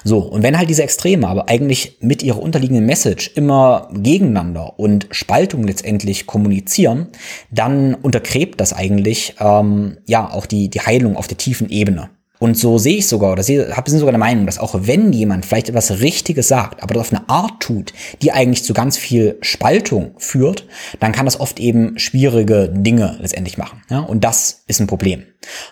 [0.04, 5.08] So, und wenn halt diese Extreme aber eigentlich mit ihrer unterliegenden Message immer gegeneinander und
[5.10, 7.08] Spaltung letztendlich kommunizieren,
[7.50, 12.10] dann untergräbt das eigentlich ähm, ja auch die, die Heilung auf der tiefen Ebene.
[12.40, 15.68] Und so sehe ich sogar, oder habe sogar der Meinung, dass auch wenn jemand vielleicht
[15.68, 20.10] etwas Richtiges sagt, aber das auf eine Art tut, die eigentlich zu ganz viel Spaltung
[20.18, 20.66] führt,
[21.00, 23.82] dann kann das oft eben schwierige Dinge letztendlich machen.
[23.88, 24.00] Ja?
[24.00, 25.22] Und das ist ein Problem.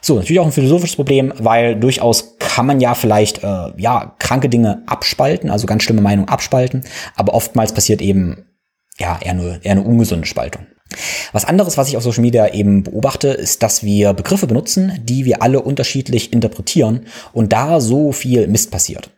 [0.01, 4.51] So, natürlich auch ein philosophisches Problem, weil durchaus kann man ja vielleicht äh, ja kranke
[4.51, 6.85] Dinge abspalten, also ganz schlimme Meinungen abspalten,
[7.17, 8.45] aber oftmals passiert eben
[8.99, 10.67] ja eher nur eher eine ungesunde Spaltung.
[11.33, 15.25] Was anderes, was ich auf Social Media eben beobachte, ist, dass wir Begriffe benutzen, die
[15.25, 19.11] wir alle unterschiedlich interpretieren und da so viel Mist passiert.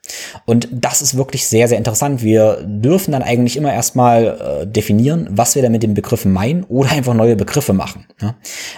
[0.44, 2.22] Und das ist wirklich sehr, sehr interessant.
[2.22, 6.64] Wir dürfen dann eigentlich immer erstmal äh, definieren, was wir da mit den Begriffen meinen
[6.64, 8.06] oder einfach neue Begriffe machen.
[8.20, 8.34] Ja?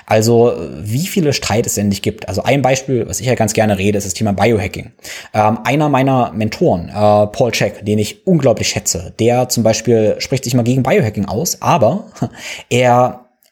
[0.06, 2.28] Also wie viele Streit es endlich gibt.
[2.28, 4.92] Also ein Beispiel, was ich ja ganz gerne rede, ist das Thema Biohacking.
[5.34, 10.44] Ähm, einer meiner Mentoren, äh, Paul Check, den ich unglaublich schätze, der zum Beispiel spricht
[10.44, 12.04] sich mal gegen Biohacking aus, aber
[12.70, 12.85] er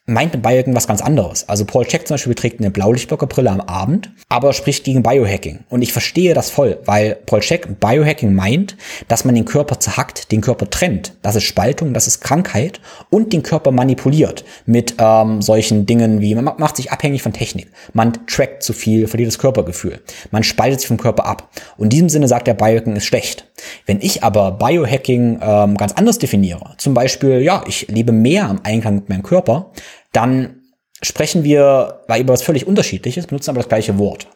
[0.07, 1.49] meint mit Biohacking was ganz anderes.
[1.49, 5.61] Also Paul Check zum Beispiel trägt eine Blaulichtblockerbrille am Abend, aber spricht gegen Biohacking.
[5.69, 8.77] Und ich verstehe das voll, weil Paul Check Biohacking meint,
[9.07, 11.13] dass man den Körper zerhackt, den Körper trennt.
[11.23, 16.35] Das ist Spaltung, das ist Krankheit und den Körper manipuliert mit ähm, solchen Dingen wie,
[16.35, 17.71] man macht sich abhängig von Technik.
[17.93, 20.01] Man trackt zu viel, verliert das Körpergefühl.
[20.29, 21.49] Man spaltet sich vom Körper ab.
[21.77, 23.47] Und in diesem Sinne sagt er, Biohacking ist schlecht.
[23.85, 28.59] Wenn ich aber Biohacking ähm, ganz anders definiere, zum Beispiel, ja, ich lebe mehr im
[28.63, 29.71] Einklang mit meinem Körper,
[30.11, 30.61] dann
[31.01, 34.27] sprechen wir über was völlig Unterschiedliches, benutzen aber das gleiche Wort.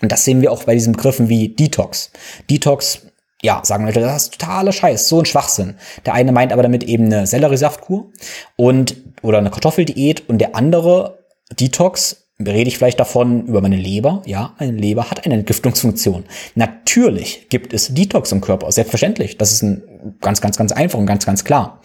[0.00, 2.10] Und das sehen wir auch bei diesen Begriffen wie Detox.
[2.50, 3.06] Detox,
[3.40, 5.76] ja, sagen Leute, das ist totaler Scheiß, so ein Schwachsinn.
[6.06, 8.10] Der eine meint aber damit eben eine Selleriesaftkur
[8.56, 11.18] und oder eine Kartoffeldiät und der andere
[11.58, 14.22] Detox rede ich vielleicht davon über meine Leber.
[14.26, 16.24] Ja, meine Leber hat eine Entgiftungsfunktion.
[16.54, 19.38] Natürlich gibt es Detox im Körper, selbstverständlich.
[19.38, 19.82] Das ist ein
[20.20, 21.80] ganz, ganz, ganz einfach und ganz, ganz klar.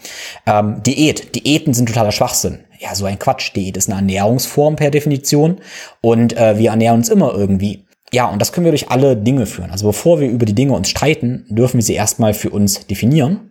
[0.46, 1.34] Ähm, Diät.
[1.34, 2.60] Diäten sind totaler Schwachsinn.
[2.78, 3.54] Ja, so ein Quatsch.
[3.54, 5.60] Diät ist eine Ernährungsform per Definition
[6.00, 7.84] und äh, wir ernähren uns immer irgendwie.
[8.12, 9.70] Ja, und das können wir durch alle Dinge führen.
[9.70, 13.48] Also bevor wir über die Dinge uns streiten, dürfen wir sie erstmal für uns definieren.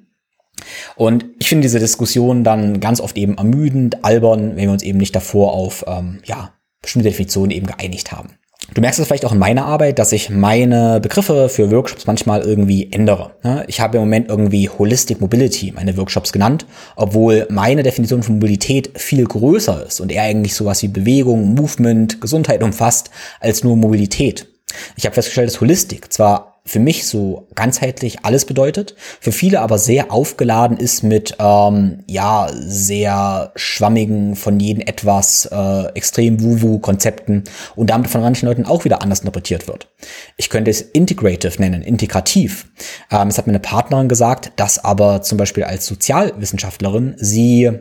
[0.95, 4.97] Und ich finde diese Diskussion dann ganz oft eben ermüdend, albern, wenn wir uns eben
[4.97, 8.29] nicht davor auf ähm, ja, bestimmte Definitionen eben geeinigt haben.
[8.73, 12.41] Du merkst es vielleicht auch in meiner Arbeit, dass ich meine Begriffe für Workshops manchmal
[12.41, 13.31] irgendwie ändere.
[13.67, 16.65] Ich habe im Moment irgendwie Holistic Mobility meine Workshops genannt,
[16.97, 22.19] obwohl meine Definition von Mobilität viel größer ist und eher eigentlich sowas wie Bewegung, Movement,
[22.19, 23.09] Gesundheit umfasst
[23.39, 24.47] als nur Mobilität.
[24.95, 29.77] Ich habe festgestellt, dass Holistik zwar für mich so ganzheitlich alles bedeutet, für viele aber
[29.77, 37.45] sehr aufgeladen ist mit ähm, ja sehr schwammigen, von jedem etwas äh, extrem Wuwu-Konzepten
[37.75, 39.87] und damit von manchen Leuten auch wieder anders interpretiert wird.
[40.35, 42.67] Ich könnte es integrative nennen, integrativ.
[43.11, 47.71] Ähm, es hat mir eine Partnerin gesagt, dass aber zum Beispiel als Sozialwissenschaftlerin sie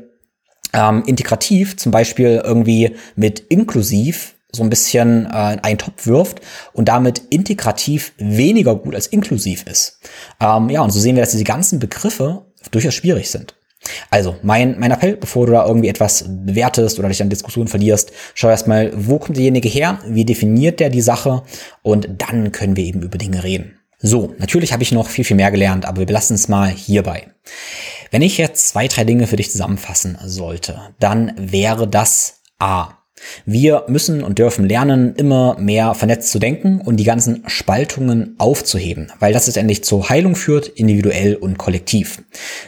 [0.73, 6.41] ähm, integrativ zum Beispiel irgendwie mit inklusiv so ein bisschen äh, in einen Topf wirft
[6.73, 10.01] und damit integrativ weniger gut als inklusiv ist.
[10.41, 13.55] Ähm, ja, und so sehen wir, dass diese ganzen Begriffe durchaus schwierig sind.
[14.11, 18.13] Also, mein, mein Appell, bevor du da irgendwie etwas bewertest oder dich an Diskussionen verlierst,
[18.35, 21.43] schau erstmal, wo kommt derjenige her, wie definiert der die Sache
[21.83, 23.79] und dann können wir eben über Dinge reden.
[23.99, 27.29] So, natürlich habe ich noch viel, viel mehr gelernt, aber wir belassen es mal hierbei.
[28.11, 32.99] Wenn ich jetzt zwei, drei Dinge für dich zusammenfassen sollte, dann wäre das A.
[33.47, 39.11] Wir müssen und dürfen lernen, immer mehr vernetzt zu denken und die ganzen Spaltungen aufzuheben,
[39.21, 42.23] weil das letztendlich zur Heilung führt, individuell und kollektiv.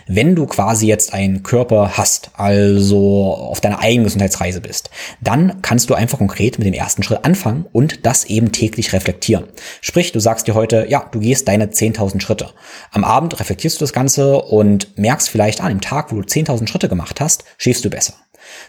[0.06, 4.90] Wenn du quasi jetzt einen Körper hast, also auf deiner eigenen Gesundheitsreise bist,
[5.20, 9.44] dann kannst du einfach konkret mit dem ersten Schritt anfangen und das eben täglich reflektieren.
[9.82, 12.50] Sprich, du sagst dir heute, ja, du gehst deine 10.000 Schritte.
[12.90, 16.68] Am Abend reflektierst du das Ganze und merkst vielleicht an dem Tag, wo du 10.000
[16.68, 18.14] Schritte gemacht hast, schläfst du besser.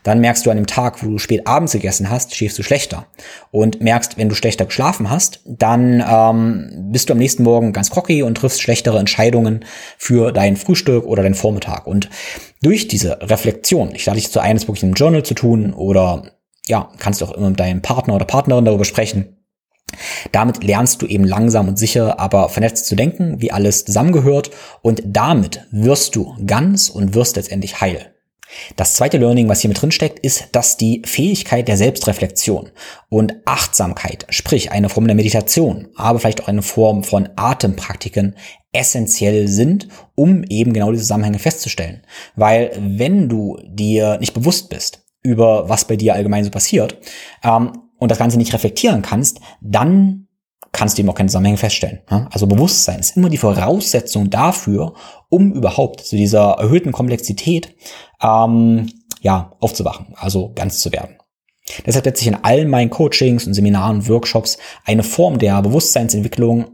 [0.04, 2.64] Dann merkst du an dem Tag, wo du spät abends abends gegessen hast, schläfst du
[2.64, 3.08] schlechter.
[3.52, 7.90] Und merkst, wenn du schlechter geschlafen hast, dann ähm, bist du am nächsten Morgen ganz
[7.90, 9.66] cocky und triffst schlechtere Entscheidungen
[9.98, 11.88] für dein Frühstück oder deinen Vormittag.
[11.88, 12.10] Und
[12.62, 16.32] durch diese Reflexion, ich lade dich zu eines wirklich im Journal zu tun oder
[16.68, 19.38] ja, kannst du auch immer mit deinem Partner oder Partnerin darüber sprechen,
[20.32, 24.52] damit lernst du eben langsam und sicher, aber vernetzt zu denken, wie alles zusammengehört
[24.84, 28.14] und damit wirst du ganz und wirst letztendlich heil.
[28.76, 32.70] Das zweite Learning, was hier mit drin steckt, ist, dass die Fähigkeit der Selbstreflexion
[33.10, 38.36] und Achtsamkeit, sprich eine Form der Meditation, aber vielleicht auch eine Form von Atempraktiken
[38.72, 42.04] essentiell sind, um eben genau diese Zusammenhänge festzustellen.
[42.36, 46.98] Weil wenn du dir nicht bewusst bist über was bei dir allgemein so passiert,
[47.44, 50.28] ähm, und das Ganze nicht reflektieren kannst, dann
[50.72, 52.00] kannst du eben auch keine Zusammenhänge feststellen.
[52.32, 54.94] Also Bewusstsein ist immer die Voraussetzung dafür,
[55.30, 57.76] um überhaupt zu dieser erhöhten Komplexität
[58.22, 61.16] ähm, ja, aufzuwachen, also ganz zu werden.
[61.86, 66.66] Deshalb setze ich in allen meinen Coachings und Seminaren Workshops eine Form der Bewusstseinsentwicklung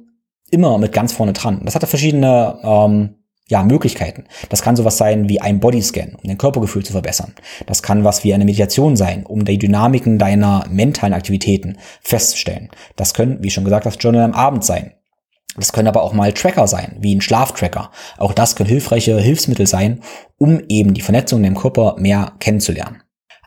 [0.51, 1.62] immer mit ganz vorne dran.
[1.66, 3.16] Das hat verschiedene ähm,
[3.47, 4.26] ja, Möglichkeiten.
[4.49, 7.36] Das kann sowas sein wie ein Bodyscan, um dein Körpergefühl zu verbessern.
[7.68, 12.70] Das kann was wie eine Meditation sein, um die Dynamiken deiner mentalen Aktivitäten festzustellen.
[12.95, 14.93] Das können, wie schon gesagt, das Journal am Abend sein.
[15.56, 17.91] Das können aber auch mal Tracker sein, wie ein Schlaftracker.
[18.18, 20.01] Auch das können hilfreiche Hilfsmittel sein,
[20.38, 23.01] um eben die Vernetzung im Körper mehr kennenzulernen.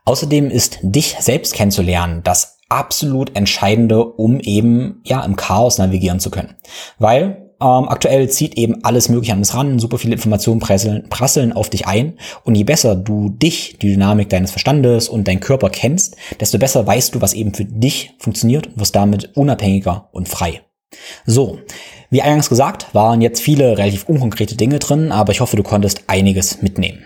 [0.05, 6.31] Außerdem ist dich selbst kennenzulernen das absolut Entscheidende, um eben ja im Chaos navigieren zu
[6.31, 6.55] können.
[6.99, 11.53] Weil ähm, aktuell zieht eben alles Mögliche an uns ran, super viele Informationen prasseln, prasseln
[11.53, 12.19] auf dich ein.
[12.45, 16.87] Und je besser du dich, die Dynamik deines Verstandes und deinen Körper kennst, desto besser
[16.87, 20.63] weißt du, was eben für dich funktioniert und wirst damit unabhängiger und frei.
[21.27, 21.59] So,
[22.11, 26.05] wie eingangs gesagt, waren jetzt viele relativ unkonkrete Dinge drin, aber ich hoffe, du konntest
[26.07, 27.05] einiges mitnehmen.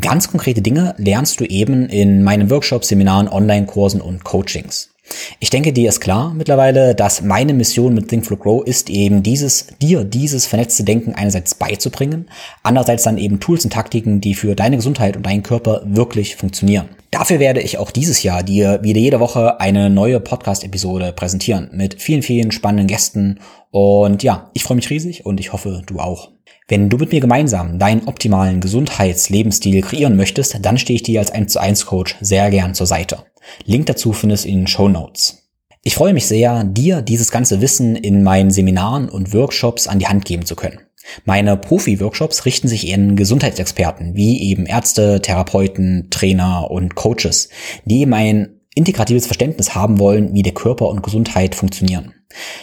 [0.00, 4.90] Ganz konkrete Dinge lernst du eben in meinen Workshops, Seminaren, Online-Kursen und Coachings.
[5.40, 9.22] Ich denke, dir ist klar mittlerweile, dass meine Mission mit Think Flow Grow ist eben
[9.22, 12.30] dieses, dir dieses vernetzte Denken einerseits beizubringen,
[12.62, 16.88] andererseits dann eben Tools und Taktiken, die für deine Gesundheit und deinen Körper wirklich funktionieren.
[17.10, 22.02] Dafür werde ich auch dieses Jahr dir wieder jede Woche eine neue Podcast-Episode präsentieren mit
[22.02, 23.40] vielen, vielen spannenden Gästen.
[23.70, 26.30] Und ja, ich freue mich riesig und ich hoffe, du auch.
[26.70, 31.30] Wenn du mit mir gemeinsam deinen optimalen Gesundheitslebensstil kreieren möchtest, dann stehe ich dir als
[31.30, 33.24] 1 zu 1 Coach sehr gern zur Seite.
[33.64, 35.48] Link dazu findest du in den Show Notes.
[35.82, 40.08] Ich freue mich sehr, dir dieses ganze Wissen in meinen Seminaren und Workshops an die
[40.08, 40.80] Hand geben zu können.
[41.24, 47.48] Meine Profi-Workshops richten sich in Gesundheitsexperten, wie eben Ärzte, Therapeuten, Trainer und Coaches,
[47.86, 52.14] die eben ein integratives Verständnis haben wollen, wie der Körper und Gesundheit funktionieren.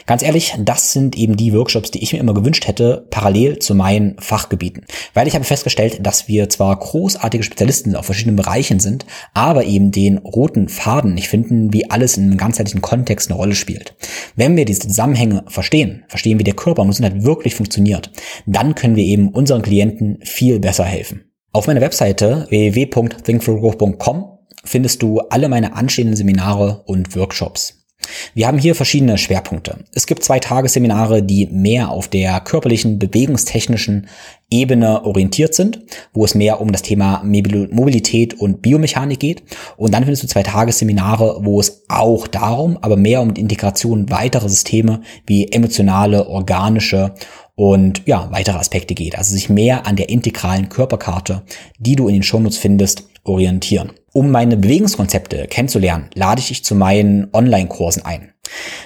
[0.05, 3.74] Ganz ehrlich, das sind eben die Workshops, die ich mir immer gewünscht hätte, parallel zu
[3.74, 4.86] meinen Fachgebieten.
[5.13, 9.91] Weil ich habe festgestellt, dass wir zwar großartige Spezialisten auf verschiedenen Bereichen sind, aber eben
[9.91, 13.95] den roten Faden nicht finden, wie alles in einem ganzheitlichen Kontext eine Rolle spielt.
[14.36, 18.11] Wenn wir diese Zusammenhänge verstehen, verstehen, wie der Körper und Gesundheit wirklich funktioniert,
[18.45, 21.32] dann können wir eben unseren Klienten viel besser helfen.
[21.51, 24.34] Auf meiner Webseite www.thinkforgrowth.com
[24.66, 27.86] findest du alle meine anstehenden Seminare und Workshops.
[28.34, 29.78] Wir haben hier verschiedene Schwerpunkte.
[29.93, 34.07] Es gibt zwei Tagesseminare, die mehr auf der körperlichen, bewegungstechnischen
[34.49, 35.82] Ebene orientiert sind,
[36.13, 39.43] wo es mehr um das Thema Mobilität und Biomechanik geht.
[39.78, 44.11] Und dann findest du zwei Tagesseminare, wo es auch darum, aber mehr um die Integration
[44.11, 47.16] weiterer Systeme wie emotionale, organische
[47.55, 49.18] und ja, weitere Aspekte geht.
[49.18, 51.43] Also sich mehr an der integralen Körperkarte,
[51.80, 53.91] die du in den Shownotes findest, orientieren.
[54.16, 58.32] Um meine Bewegungskonzepte kennenzulernen, lade ich dich zu meinen Online-Kursen ein.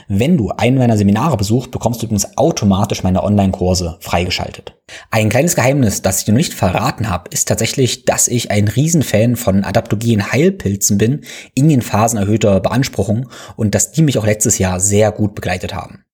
[0.08, 4.76] Wenn du einen meiner Seminare besuchst, bekommst du übrigens automatisch meine Online-Kurse freigeschaltet.
[5.12, 8.68] Ein kleines Geheimnis, das ich dir noch nicht verraten habe, ist tatsächlich, dass ich ein
[8.70, 11.22] Riesenfan von adaptogenen Heilpilzen bin
[11.54, 15.76] in den Phasen erhöhter Beanspruchung und dass die mich auch letztes Jahr sehr gut begleitet
[15.76, 16.06] haben.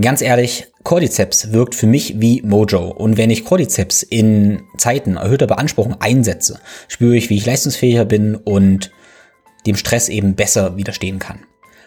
[0.00, 2.88] Ganz ehrlich, Cordyceps wirkt für mich wie Mojo.
[2.88, 8.34] Und wenn ich Cordyceps in Zeiten erhöhter Beanspruchung einsetze, spüre ich, wie ich leistungsfähiger bin
[8.36, 8.90] und
[9.66, 11.40] dem Stress eben besser widerstehen kann.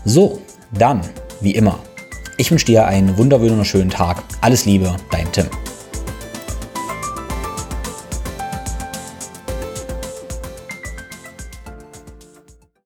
[0.06, 0.42] So,
[0.72, 1.02] dann,
[1.40, 1.80] wie immer,
[2.38, 4.22] ich wünsche dir einen wunderschönen Tag.
[4.42, 5.46] Alles Liebe, dein Tim.